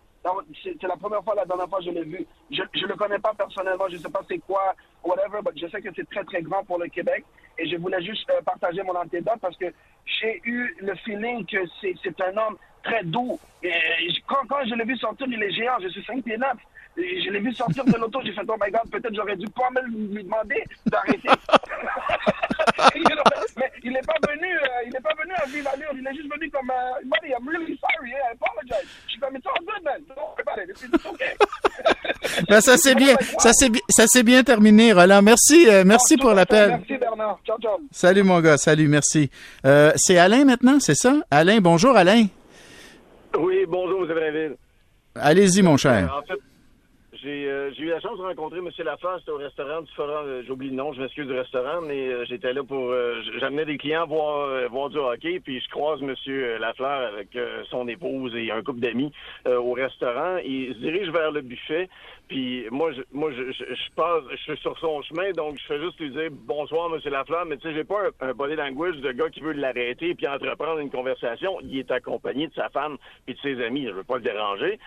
c'est 0.79 0.87
la 0.87 0.97
première 0.97 1.23
fois, 1.23 1.35
la 1.35 1.45
dernière 1.45 1.69
fois 1.69 1.79
je 1.79 1.89
l'ai 1.89 2.03
vu. 2.03 2.25
Je 2.51 2.61
ne 2.61 2.87
le 2.87 2.95
connais 2.95 3.19
pas 3.19 3.33
personnellement, 3.33 3.85
je 3.89 3.97
sais 3.97 4.09
pas 4.09 4.21
c'est 4.27 4.39
quoi, 4.39 4.73
whatever, 5.03 5.39
mais 5.45 5.51
je 5.55 5.67
sais 5.67 5.81
que 5.81 5.89
c'est 5.95 6.09
très, 6.09 6.23
très 6.25 6.41
grand 6.41 6.63
pour 6.65 6.79
le 6.79 6.87
Québec. 6.87 7.23
Et 7.59 7.67
je 7.67 7.77
voulais 7.77 8.01
juste 8.01 8.29
euh, 8.29 8.41
partager 8.41 8.81
mon 8.83 8.95
antédote 8.95 9.39
parce 9.41 9.57
que 9.57 9.65
j'ai 10.05 10.41
eu 10.43 10.75
le 10.79 10.95
feeling 10.95 11.45
que 11.45 11.57
c'est 11.81 12.21
un 12.21 12.37
homme 12.37 12.57
très 12.83 13.03
doux. 13.03 13.39
Et 13.63 13.71
quand, 14.27 14.45
quand 14.47 14.65
je 14.65 14.75
l'ai 14.75 14.85
vu 14.85 14.97
sortir, 14.97 15.27
il 15.29 15.41
est 15.41 15.51
géant, 15.51 15.79
je 15.81 15.89
suis 15.89 16.03
5 16.03 16.23
pieds 16.23 16.37
9. 16.37 16.49
Et 16.97 17.21
je 17.21 17.29
l'ai 17.29 17.39
vu 17.39 17.53
sortir 17.53 17.85
de 17.85 17.95
l'auto, 17.95 18.19
j'ai 18.23 18.33
fait, 18.33 18.41
oh 18.47 18.55
my 18.59 18.71
god, 18.71 18.89
peut-être 18.91 19.13
j'aurais 19.13 19.35
dû 19.35 19.45
pas 19.47 19.69
me 19.69 20.13
lui 20.13 20.23
demander 20.23 20.63
d'arrêter. 20.87 21.29
Mais 23.57 23.71
il 23.83 23.91
n'est 23.91 24.01
pas 24.01 24.17
venu, 24.27 24.47
euh, 24.47 24.67
il 24.85 24.91
n'est 24.91 24.99
pas 24.99 25.13
venu 25.19 25.33
à 25.35 25.45
vive 25.45 25.67
allure, 25.67 25.91
il 25.93 26.07
est 26.07 26.15
juste 26.15 26.29
venu 26.31 26.49
comme, 26.49 26.69
euh, 26.69 27.01
buddy, 27.05 27.33
I'm 27.33 27.47
really 27.47 27.77
sorry, 27.79 28.09
yeah, 28.09 28.29
I 28.29 28.33
apologize. 28.33 28.87
Je 29.05 29.11
suis 29.11 29.19
comme, 29.19 29.35
it's 29.35 29.45
all 29.45 29.65
good, 29.65 29.83
man. 29.83 30.01
Don't 30.07 30.17
worry 30.17 30.41
about 30.41 30.59
it. 30.63 30.69
It's, 30.69 31.05
okay. 31.05 32.45
Ben, 32.49 32.61
ça 32.61 32.77
s'est 32.77 32.95
bien, 33.03 33.15
ça 33.39 34.07
s'est 34.07 34.23
bien 34.23 34.43
terminé, 34.43 34.93
Roland. 34.93 35.21
Merci, 35.21 35.67
euh, 35.67 35.83
merci 35.85 36.17
pour 36.17 36.33
l'appel. 36.33 36.69
Merci, 36.69 36.96
Bernard. 37.27 37.39
Ciao, 37.45 37.57
ciao. 37.59 37.77
Salut, 37.91 38.23
mon 38.23 38.39
gars. 38.41 38.57
Salut, 38.57 38.87
merci. 38.87 39.29
Euh, 39.65 39.91
c'est 39.95 40.17
Alain 40.17 40.45
maintenant, 40.45 40.79
c'est 40.79 40.95
ça? 40.95 41.15
Alain, 41.31 41.59
bonjour, 41.59 41.95
Alain. 41.95 42.25
Oui, 43.37 43.65
bonjour, 43.67 44.01
M. 44.03 44.07
Brinville. 44.15 44.55
Allez-y, 45.15 45.61
mon 45.61 45.73
Euh, 45.73 45.77
cher. 45.77 46.13
en 46.17 46.21
fait, 46.27 46.39
j'ai 47.27 47.49
euh, 47.49 47.71
j'ai 47.73 47.83
eu 47.83 47.89
la 47.89 47.99
chance 47.99 48.17
de 48.17 48.23
rencontrer 48.23 48.59
M. 48.59 48.69
C'était 48.71 49.31
au 49.31 49.37
restaurant 49.37 49.81
du 49.81 49.91
Forum, 49.93 50.25
euh, 50.25 50.43
j'oublie 50.47 50.69
le 50.69 50.75
nom, 50.75 50.93
je 50.93 51.01
m'excuse 51.01 51.27
du 51.27 51.33
restaurant, 51.33 51.81
mais 51.81 52.07
euh, 52.07 52.25
j'étais 52.25 52.53
là 52.53 52.63
pour... 52.63 52.93
J'amenais 53.39 53.65
des 53.65 53.77
clients 53.77 54.07
voir, 54.07 54.69
voir 54.69 54.89
du 54.89 54.97
hockey, 54.97 55.39
puis 55.41 55.59
je 55.59 55.69
croise 55.69 56.01
M. 56.01 56.15
Lafleur 56.59 57.13
avec 57.13 57.37
son 57.69 57.87
épouse 57.87 58.33
et 58.35 58.51
un 58.51 58.61
couple 58.61 58.79
d'amis 58.79 59.11
au 59.45 59.73
restaurant. 59.73 60.37
Il 60.43 60.73
se 60.73 60.79
dirige 60.79 61.09
vers 61.09 61.31
le 61.31 61.41
buffet, 61.41 61.89
puis 62.27 62.65
moi, 62.71 62.91
je, 62.93 63.01
moi 63.11 63.31
je, 63.31 63.63
passe, 63.95 64.23
je 64.31 64.37
suis 64.37 64.57
sur 64.57 64.77
son 64.79 65.01
chemin, 65.01 65.31
donc 65.31 65.57
je 65.59 65.65
fais 65.65 65.81
juste 65.81 65.99
lui 65.99 66.11
dire 66.11 66.29
bonsoir, 66.31 66.89
M. 66.93 66.99
Lafleur, 67.11 67.45
mais 67.45 67.57
tu 67.57 67.67
sais, 67.67 67.73
j'ai 67.73 67.83
pas 67.83 68.07
un, 68.21 68.29
un 68.29 68.33
body 68.33 68.55
language 68.55 68.97
de 68.97 69.11
gars 69.11 69.29
qui 69.29 69.41
veut 69.41 69.53
l'arrêter 69.53 70.15
puis 70.15 70.27
entreprendre 70.27 70.79
une 70.79 70.91
conversation. 70.91 71.59
Il 71.61 71.77
est 71.77 71.91
accompagné 71.91 72.47
de 72.47 72.53
sa 72.53 72.69
femme 72.69 72.97
puis 73.25 73.35
de 73.35 73.39
ses 73.39 73.63
amis, 73.63 73.85
je 73.87 73.91
veux 73.91 74.03
pas 74.03 74.17
le 74.17 74.23
déranger, 74.23 74.79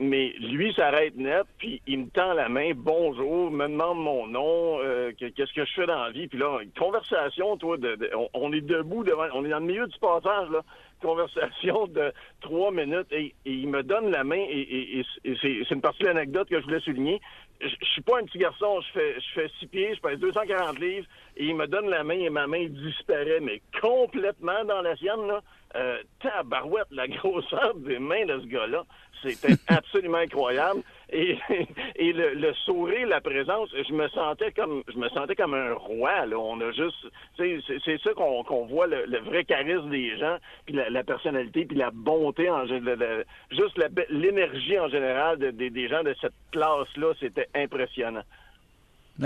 mais 0.00 0.34
lui 0.40 0.72
s'arrête 0.74 1.16
net, 1.16 1.44
puis 1.58 1.75
il 1.86 1.98
me 2.00 2.08
tend 2.08 2.32
la 2.34 2.48
main, 2.48 2.72
bonjour, 2.74 3.50
me 3.50 3.66
demande 3.68 3.98
mon 3.98 4.26
nom, 4.26 4.78
euh, 4.80 5.12
que- 5.12 5.26
qu'est-ce 5.26 5.52
que 5.52 5.64
je 5.64 5.72
fais 5.74 5.86
dans 5.86 6.04
la 6.04 6.10
vie, 6.10 6.26
puis 6.28 6.38
là, 6.38 6.58
une 6.62 6.70
conversation, 6.72 7.56
toi, 7.56 7.76
de- 7.76 7.98
on, 8.14 8.28
on 8.34 8.52
est 8.52 8.60
debout 8.60 9.04
devant, 9.04 9.26
on 9.34 9.44
est 9.44 9.48
dans 9.50 9.58
le 9.60 9.66
milieu 9.66 9.86
du 9.86 9.98
passage, 9.98 10.48
là, 10.50 10.62
conversation 11.02 11.86
de 11.86 12.12
trois 12.40 12.70
minutes 12.70 13.06
et, 13.10 13.34
et 13.44 13.52
il 13.52 13.68
me 13.68 13.82
donne 13.82 14.10
la 14.10 14.24
main 14.24 14.36
et, 14.36 14.60
et- 14.60 14.98
et- 15.00 15.04
et 15.30 15.36
c'est 15.40 15.74
une 15.74 15.80
partie 15.80 16.02
de 16.02 16.08
l'anecdote 16.08 16.48
que 16.48 16.58
je 16.60 16.64
voulais 16.64 16.80
souligner. 16.80 17.20
Je, 17.60 17.68
je 17.68 17.86
suis 17.86 18.02
pas 18.02 18.18
un 18.18 18.24
petit 18.24 18.38
garçon, 18.38 18.80
je 18.82 18.92
fais 18.98 19.14
je 19.20 19.40
fais 19.40 19.48
six 19.58 19.66
pieds, 19.66 19.94
je 19.94 20.00
pèse 20.00 20.18
240 20.18 20.78
livres 20.78 21.06
et 21.36 21.44
il 21.46 21.56
me 21.56 21.66
donne 21.66 21.88
la 21.88 22.04
main 22.04 22.18
et 22.18 22.30
ma 22.30 22.46
main 22.46 22.66
disparaît 22.68 23.40
mais 23.40 23.60
complètement 23.80 24.64
dans 24.64 24.82
la 24.82 24.96
sienne 24.96 25.26
là. 25.26 25.40
Euh, 25.74 25.98
tabarouette, 26.20 26.86
la 26.90 27.06
grosseur 27.18 27.74
des 27.74 27.98
mains 27.98 28.24
de 28.24 28.40
ce 28.40 28.46
gars-là, 28.46 28.84
c'était 29.22 29.54
absolument 29.68 30.18
incroyable. 30.18 30.80
Et, 31.10 31.36
et 31.96 32.12
le, 32.12 32.34
le 32.34 32.54
sourire, 32.64 33.06
la 33.08 33.20
présence, 33.20 33.68
je 33.86 33.92
me 33.92 34.08
sentais 34.08 34.52
comme 34.52 34.82
je 34.88 34.96
me 34.96 35.08
sentais 35.10 35.34
comme 35.34 35.54
un 35.54 35.74
roi. 35.74 36.24
Là. 36.26 36.38
On 36.38 36.58
a 36.60 36.70
juste, 36.72 37.06
c'est 37.36 37.58
c'est 37.84 38.00
ça 38.00 38.14
qu'on 38.14 38.42
qu'on 38.44 38.64
voit 38.66 38.86
le, 38.86 39.04
le 39.06 39.18
vrai 39.18 39.44
charisme 39.44 39.90
des 39.90 40.16
gens, 40.16 40.38
puis 40.64 40.74
la, 40.90 41.02
personnalité, 41.04 41.64
puis 41.64 41.76
la 41.76 41.90
bonté 41.92 42.48
en 42.50 42.66
juste 42.66 43.78
l'énergie 44.10 44.78
en 44.78 44.88
général 44.88 45.38
de- 45.38 45.50
des- 45.50 45.88
gens 45.88 46.02
de 46.02 46.14
cette 46.20 46.32
classe-là, 46.52 47.12
c'était 47.20 47.48
impressionnant. 47.54 48.22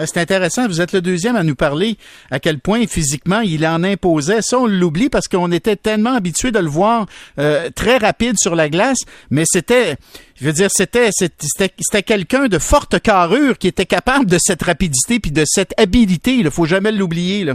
C'est 0.07 0.19
intéressant. 0.19 0.69
Vous 0.69 0.81
êtes 0.81 0.93
le 0.93 1.01
deuxième 1.01 1.35
à 1.35 1.43
nous 1.43 1.57
parler 1.57 1.97
à 2.31 2.39
quel 2.39 2.61
point 2.61 2.87
physiquement 2.87 3.41
il 3.41 3.67
en 3.67 3.83
imposait. 3.83 4.41
Ça, 4.41 4.59
on 4.59 4.67
l'oublie 4.67 5.09
parce 5.09 5.27
qu'on 5.27 5.51
était 5.51 5.75
tellement 5.75 6.15
habitué 6.15 6.53
de 6.53 6.61
le 6.61 6.69
voir 6.69 7.07
euh, 7.41 7.71
très 7.71 7.97
rapide 7.97 8.37
sur 8.39 8.55
la 8.55 8.69
glace. 8.69 9.01
Mais 9.31 9.43
c'était, 9.47 9.97
je 10.37 10.45
veux 10.45 10.53
dire, 10.53 10.69
c'était, 10.71 11.11
c'était, 11.13 12.03
quelqu'un 12.05 12.47
de 12.47 12.59
forte 12.59 13.01
carrure 13.01 13.59
qui 13.59 13.67
était 13.67 13.87
capable 13.87 14.27
de 14.27 14.39
cette 14.39 14.63
rapidité 14.63 15.19
puis 15.19 15.33
de 15.33 15.43
cette 15.45 15.75
habilité. 15.77 16.35
Il 16.35 16.49
faut 16.53 16.67
jamais 16.67 16.93
l'oublier. 16.93 17.47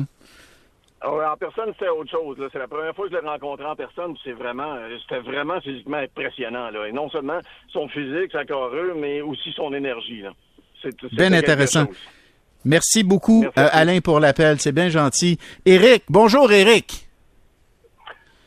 Ah 1.08 1.34
en 1.34 1.38
personne, 1.38 1.72
c'était 1.74 1.90
autre 1.90 2.10
chose. 2.10 2.38
C'est 2.52 2.58
la 2.58 2.68
première 2.68 2.96
fois 2.96 3.08
que 3.08 3.16
je 3.16 3.22
l'ai 3.22 3.28
rencontré 3.28 3.66
en 3.66 3.76
personne. 3.76 4.16
C'est 4.24 4.32
vraiment, 4.32 4.74
euh, 4.74 4.98
c'était 5.02 5.22
vraiment 5.22 5.62
physiquement 5.62 5.98
impressionnant. 5.98 6.72
Là. 6.72 6.88
Et 6.88 6.92
non 6.92 7.10
seulement 7.10 7.40
son 7.72 7.88
physique, 7.90 8.32
sa 8.32 8.44
carrure, 8.44 8.96
mais 8.96 9.22
aussi 9.22 9.52
son 9.56 9.72
énergie. 9.74 10.22
Là. 10.22 10.32
C'est, 10.82 10.96
bien 11.14 11.32
intéressant. 11.34 11.86
Merci 12.64 13.04
beaucoup, 13.04 13.46
euh, 13.46 13.68
Alain, 13.72 14.00
pour 14.00 14.20
l'appel. 14.20 14.60
C'est 14.60 14.72
bien 14.72 14.90
gentil. 14.90 15.38
Éric, 15.66 16.06
bonjour, 16.10 16.52
Éric. 16.52 17.08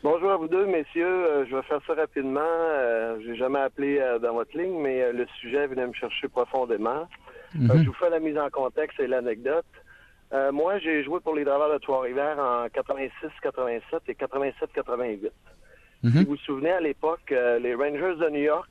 Bonjour 0.02 0.30
à 0.32 0.36
vous 0.36 0.48
deux, 0.48 0.66
messieurs. 0.66 1.06
Euh, 1.06 1.46
je 1.48 1.54
vais 1.54 1.62
faire 1.62 1.80
ça 1.86 1.94
rapidement. 1.94 2.40
Je 3.20 3.24
j'ai 3.26 3.36
jamais 3.36 3.60
appelé 3.60 4.00
dans 4.20 4.32
votre 4.34 4.56
ligne, 4.58 4.80
mais 4.80 5.12
le 5.12 5.26
sujet 5.40 5.68
venait 5.68 5.86
me 5.86 5.92
chercher 5.92 6.26
profondément. 6.26 7.08
Mhm. 7.54 7.82
je 7.82 7.86
vous 7.86 7.94
fais 7.94 8.10
la 8.10 8.18
mise 8.18 8.36
en 8.36 8.50
contexte 8.50 8.98
et 8.98 9.06
l'anecdote. 9.06 9.64
Euh, 10.32 10.52
moi, 10.52 10.78
j'ai 10.78 11.02
joué 11.04 11.20
pour 11.20 11.34
les 11.34 11.44
Draveurs 11.44 11.72
de 11.72 11.78
Trois-Rivières 11.78 12.38
en 12.38 12.66
86-87 12.66 13.80
et 14.08 14.14
87-88. 14.14 15.30
Mhm. 16.02 16.10
Si 16.12 16.24
vous 16.24 16.30
vous 16.30 16.36
souvenez, 16.38 16.70
à 16.70 16.80
l'époque, 16.80 17.32
euh, 17.32 17.58
les 17.58 17.74
Rangers 17.74 18.16
de 18.16 18.28
New 18.30 18.42
York 18.42 18.68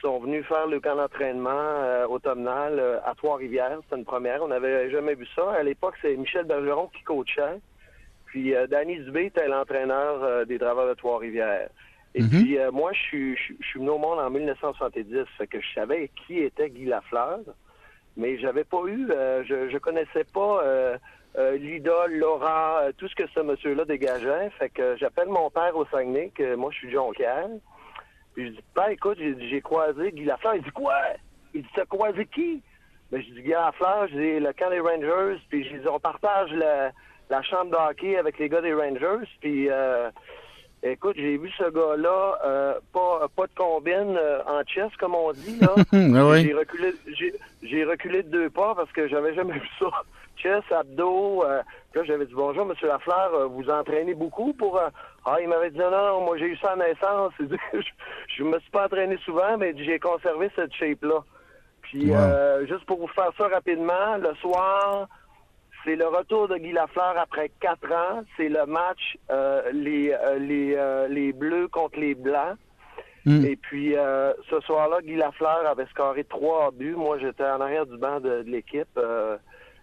sont 0.00 0.18
venus 0.18 0.44
faire 0.46 0.66
le 0.66 0.80
camp 0.80 0.96
d'entraînement 0.96 1.50
euh, 1.50 2.06
automnal 2.06 3.00
à 3.04 3.14
Trois-Rivières. 3.14 3.78
C'était 3.84 3.96
une 3.96 4.04
première. 4.04 4.42
On 4.42 4.48
n'avait 4.48 4.90
jamais 4.90 5.14
vu 5.14 5.26
ça. 5.34 5.52
À 5.52 5.62
l'époque, 5.62 5.94
c'est 6.02 6.16
Michel 6.16 6.44
Bergeron 6.44 6.88
qui 6.88 7.02
coachait. 7.04 7.60
Puis 8.26 8.52
Danny 8.68 8.98
Dubé 8.98 9.26
était 9.26 9.48
l'entraîneur 9.48 10.44
des 10.46 10.58
Draveurs 10.58 10.88
de 10.88 10.94
Trois-Rivières. 10.94 11.70
Et 12.14 12.22
mhm. 12.22 12.28
puis 12.28 12.58
moi, 12.72 12.92
je 12.92 13.00
suis, 13.00 13.36
je 13.36 13.66
suis 13.66 13.78
venu 13.78 13.90
au 13.90 13.98
monde 13.98 14.18
en 14.18 14.28
1970. 14.28 15.24
Fait 15.38 15.46
que 15.46 15.60
je 15.60 15.74
savais 15.74 16.10
qui 16.26 16.40
était 16.40 16.68
Guy 16.68 16.84
Lafleur 16.86 17.38
mais 18.16 18.38
j'avais 18.38 18.64
pas 18.64 18.82
eu, 18.86 19.10
euh, 19.10 19.44
je, 19.44 19.68
je 19.68 19.78
connaissais 19.78 20.24
pas 20.24 20.62
euh, 20.64 20.96
euh, 21.38 21.56
l'idole, 21.56 22.14
Laura, 22.14 22.84
tout 22.96 23.08
ce 23.08 23.14
que 23.14 23.26
ce 23.34 23.40
monsieur-là 23.40 23.84
dégageait. 23.84 24.50
Fait 24.58 24.70
que 24.70 24.96
j'appelle 24.96 25.28
mon 25.28 25.50
père 25.50 25.76
au 25.76 25.84
Saguenay, 25.86 26.30
que 26.34 26.54
moi 26.54 26.70
je 26.72 26.78
suis 26.78 26.90
Jonquière. 26.90 27.48
Puis 28.34 28.46
je 28.46 28.52
dis, 28.52 28.64
père, 28.74 28.88
écoute, 28.88 29.18
j'ai 29.18 29.60
croisé 29.60 30.12
Guy 30.12 30.24
Lafleur. 30.24 30.56
Il 30.56 30.62
dit 30.62 30.70
quoi? 30.70 30.94
Il 31.54 31.62
dit, 31.62 31.68
t'as 31.74 31.86
croisé 31.86 32.26
qui? 32.26 32.62
Ben, 33.10 33.22
je 33.22 33.32
dis, 33.32 33.42
Guy 33.42 33.50
Lafleur, 33.50 34.08
j'ai 34.08 34.40
le 34.40 34.52
camp 34.52 34.70
des 34.70 34.80
Rangers, 34.80 35.40
puis 35.48 35.64
je 35.64 35.76
dis, 35.76 35.88
on 35.88 36.00
partage 36.00 36.50
la, 36.52 36.92
la 37.30 37.42
chambre 37.42 37.70
de 37.70 37.76
hockey 37.76 38.16
avec 38.16 38.38
les 38.38 38.48
gars 38.48 38.62
des 38.62 38.74
Rangers, 38.74 39.26
puis 39.40 39.68
Écoute, 40.92 41.16
j'ai 41.16 41.36
vu 41.36 41.50
ce 41.58 41.64
gars-là, 41.64 42.38
euh, 42.44 42.74
pas, 42.92 43.26
pas 43.34 43.46
de 43.46 43.54
combine 43.56 44.16
euh, 44.16 44.40
en 44.46 44.62
chess, 44.66 44.90
comme 44.98 45.14
on 45.14 45.32
dit. 45.32 45.58
Là. 45.58 45.74
Ah 45.92 46.38
j'ai 46.40 46.54
reculé 46.54 46.94
j'ai, 47.62 47.84
reculé 47.84 48.22
de 48.22 48.28
deux 48.28 48.50
pas 48.50 48.74
parce 48.74 48.90
que 48.92 49.08
j'avais 49.08 49.34
jamais 49.34 49.54
vu 49.58 49.68
ça. 49.80 49.86
Chess, 50.36 50.62
abdos. 50.70 51.42
Euh, 51.44 51.62
là, 51.94 52.04
j'avais 52.04 52.26
dit 52.26 52.34
bonjour, 52.34 52.66
Monsieur 52.66 52.86
Lafleur, 52.86 53.48
vous 53.48 53.68
entraînez 53.68 54.14
beaucoup 54.14 54.52
pour. 54.52 54.78
ah, 54.78 55.36
il 55.40 55.48
m'avait 55.48 55.70
dit 55.70 55.78
non, 55.78 55.90
non, 55.90 56.20
moi 56.20 56.38
j'ai 56.38 56.46
eu 56.46 56.56
ça 56.58 56.72
à 56.72 56.76
naissance. 56.76 57.32
je, 57.40 57.80
je 58.36 58.42
me 58.44 58.58
suis 58.60 58.70
pas 58.70 58.84
entraîné 58.86 59.16
souvent, 59.24 59.56
mais 59.58 59.74
j'ai 59.76 59.98
conservé 59.98 60.50
cette 60.54 60.72
shape-là. 60.74 61.20
Puis 61.82 62.12
juste 62.68 62.84
pour 62.86 62.98
vous 62.98 63.08
faire 63.08 63.30
ça 63.36 63.48
rapidement, 63.48 64.16
le 64.18 64.34
soir, 64.36 65.08
c'est 65.86 65.96
le 65.96 66.08
retour 66.08 66.48
de 66.48 66.58
Guy 66.58 66.72
Lafleur 66.72 67.14
après 67.16 67.50
quatre 67.60 67.90
ans. 67.92 68.24
C'est 68.36 68.48
le 68.48 68.66
match 68.66 69.16
euh, 69.30 69.62
les, 69.72 70.10
euh, 70.10 70.38
les, 70.38 70.74
euh, 70.74 71.06
les 71.08 71.32
Bleus 71.32 71.68
contre 71.68 72.00
les 72.00 72.14
Blancs. 72.14 72.56
Hmm. 73.24 73.44
Et 73.44 73.56
puis, 73.56 73.94
ce 74.50 74.60
soir-là, 74.60 74.98
Guy 75.02 75.16
Lafleur 75.16 75.66
avait 75.66 75.86
scoré 75.86 76.22
trois 76.24 76.70
buts. 76.70 76.94
Moi, 76.96 77.18
j'étais 77.18 77.42
en 77.42 77.60
arrière 77.60 77.84
du 77.84 77.96
banc 77.98 78.20
de, 78.20 78.44
l'équipe. 78.46 79.00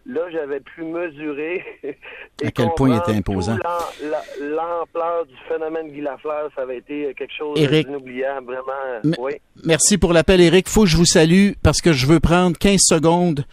là, 0.05 0.29
j'avais 0.31 0.61
pu 0.61 0.83
mesurer 0.83 1.61
à 2.41 2.51
quel 2.51 2.69
point 2.77 2.91
il 2.91 2.97
était 2.97 3.17
imposant. 3.17 3.57
L'ampleur 4.39 5.25
du 5.25 5.35
phénomène 5.49 5.89
Guy 5.91 5.99
Lafleur, 5.99 6.51
ça 6.55 6.61
avait 6.61 6.77
été 6.77 7.13
quelque 7.15 7.33
chose 7.37 7.59
d'inoubliable, 7.59 8.45
vraiment. 8.45 9.13
Oui. 9.19 9.33
Merci 9.65 9.97
pour 9.97 10.13
l'appel, 10.13 10.39
Eric. 10.39 10.69
Faut 10.69 10.83
que 10.83 10.89
je 10.89 10.95
vous 10.95 11.05
salue 11.05 11.51
parce 11.61 11.81
que 11.81 11.91
je 11.91 12.07
veux 12.07 12.21
prendre 12.21 12.57
15 12.57 12.79
secondes 12.79 13.43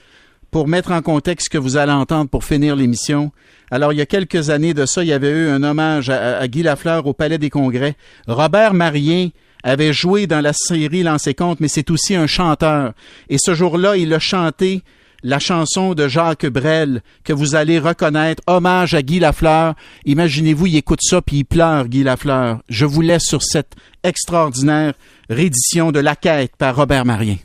pour 0.50 0.68
mettre 0.68 0.92
en 0.92 1.02
contexte 1.02 1.46
ce 1.46 1.50
que 1.50 1.58
vous 1.58 1.76
allez 1.76 1.92
entendre 1.92 2.28
pour 2.28 2.44
finir 2.44 2.76
l'émission. 2.76 3.32
Alors, 3.70 3.92
il 3.92 3.98
y 3.98 4.02
a 4.02 4.06
quelques 4.06 4.50
années 4.50 4.74
de 4.74 4.86
ça, 4.86 5.02
il 5.02 5.08
y 5.08 5.12
avait 5.12 5.30
eu 5.30 5.48
un 5.48 5.62
hommage 5.62 6.10
à, 6.10 6.46
Guy 6.48 6.62
Lafleur 6.62 7.06
au 7.06 7.12
Palais 7.12 7.38
des 7.38 7.50
Congrès. 7.50 7.96
Robert 8.26 8.74
Marien 8.74 9.28
avait 9.62 9.92
joué 9.92 10.26
dans 10.26 10.40
la 10.40 10.52
série 10.52 11.02
Lancé 11.02 11.34
compte, 11.34 11.60
mais 11.60 11.68
c'est 11.68 11.90
aussi 11.90 12.14
un 12.14 12.26
chanteur. 12.26 12.92
Et 13.28 13.38
ce 13.38 13.54
jour-là, 13.54 13.96
il 13.96 14.12
a 14.12 14.18
chanté 14.18 14.82
la 15.22 15.38
chanson 15.38 15.94
de 15.94 16.08
Jacques 16.08 16.46
Brel 16.46 17.02
que 17.24 17.32
vous 17.32 17.54
allez 17.54 17.78
reconnaître, 17.78 18.42
hommage 18.46 18.94
à 18.94 19.02
Guy 19.02 19.18
Lafleur. 19.18 19.74
Imaginez-vous, 20.06 20.66
il 20.66 20.76
écoute 20.76 21.00
ça 21.02 21.20
puis 21.20 21.38
il 21.38 21.44
pleure, 21.44 21.88
Guy 21.88 22.02
Lafleur. 22.02 22.60
Je 22.68 22.86
vous 22.86 23.02
laisse 23.02 23.24
sur 23.24 23.42
cette 23.42 23.74
extraordinaire 24.02 24.94
réédition 25.28 25.92
de 25.92 26.00
La 26.00 26.16
Quête 26.16 26.56
par 26.56 26.74
Robert 26.74 27.04
Marien. 27.04 27.36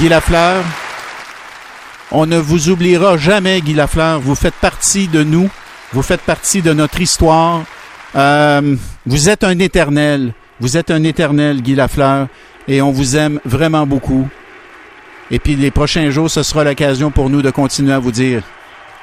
Guy 0.00 0.08
Lafleur, 0.08 0.64
on 2.10 2.24
ne 2.24 2.38
vous 2.38 2.70
oubliera 2.70 3.18
jamais, 3.18 3.60
Guy 3.60 3.74
Lafleur. 3.74 4.18
Vous 4.18 4.34
faites 4.34 4.54
partie 4.54 5.08
de 5.08 5.22
nous. 5.22 5.50
Vous 5.92 6.00
faites 6.00 6.22
partie 6.22 6.62
de 6.62 6.72
notre 6.72 7.02
histoire. 7.02 7.64
Euh, 8.16 8.76
vous 9.04 9.28
êtes 9.28 9.44
un 9.44 9.58
éternel. 9.58 10.32
Vous 10.58 10.78
êtes 10.78 10.90
un 10.90 11.04
éternel, 11.04 11.60
Guy 11.60 11.74
Lafleur. 11.74 12.28
Et 12.66 12.80
on 12.80 12.92
vous 12.92 13.14
aime 13.14 13.40
vraiment 13.44 13.86
beaucoup. 13.86 14.26
Et 15.30 15.38
puis 15.38 15.54
les 15.54 15.70
prochains 15.70 16.08
jours, 16.08 16.30
ce 16.30 16.42
sera 16.42 16.64
l'occasion 16.64 17.10
pour 17.10 17.28
nous 17.28 17.42
de 17.42 17.50
continuer 17.50 17.92
à 17.92 17.98
vous 17.98 18.12
dire 18.12 18.42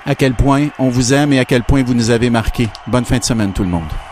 à 0.03 0.15
quel 0.15 0.33
point 0.33 0.69
on 0.79 0.89
vous 0.89 1.13
aime 1.13 1.31
et 1.31 1.37
à 1.37 1.45
quel 1.45 1.61
point 1.61 1.83
vous 1.83 1.93
nous 1.93 2.09
avez 2.09 2.31
marqué. 2.31 2.69
Bonne 2.87 3.05
fin 3.05 3.19
de 3.19 3.23
semaine, 3.23 3.53
tout 3.53 3.63
le 3.63 3.69
monde. 3.69 4.06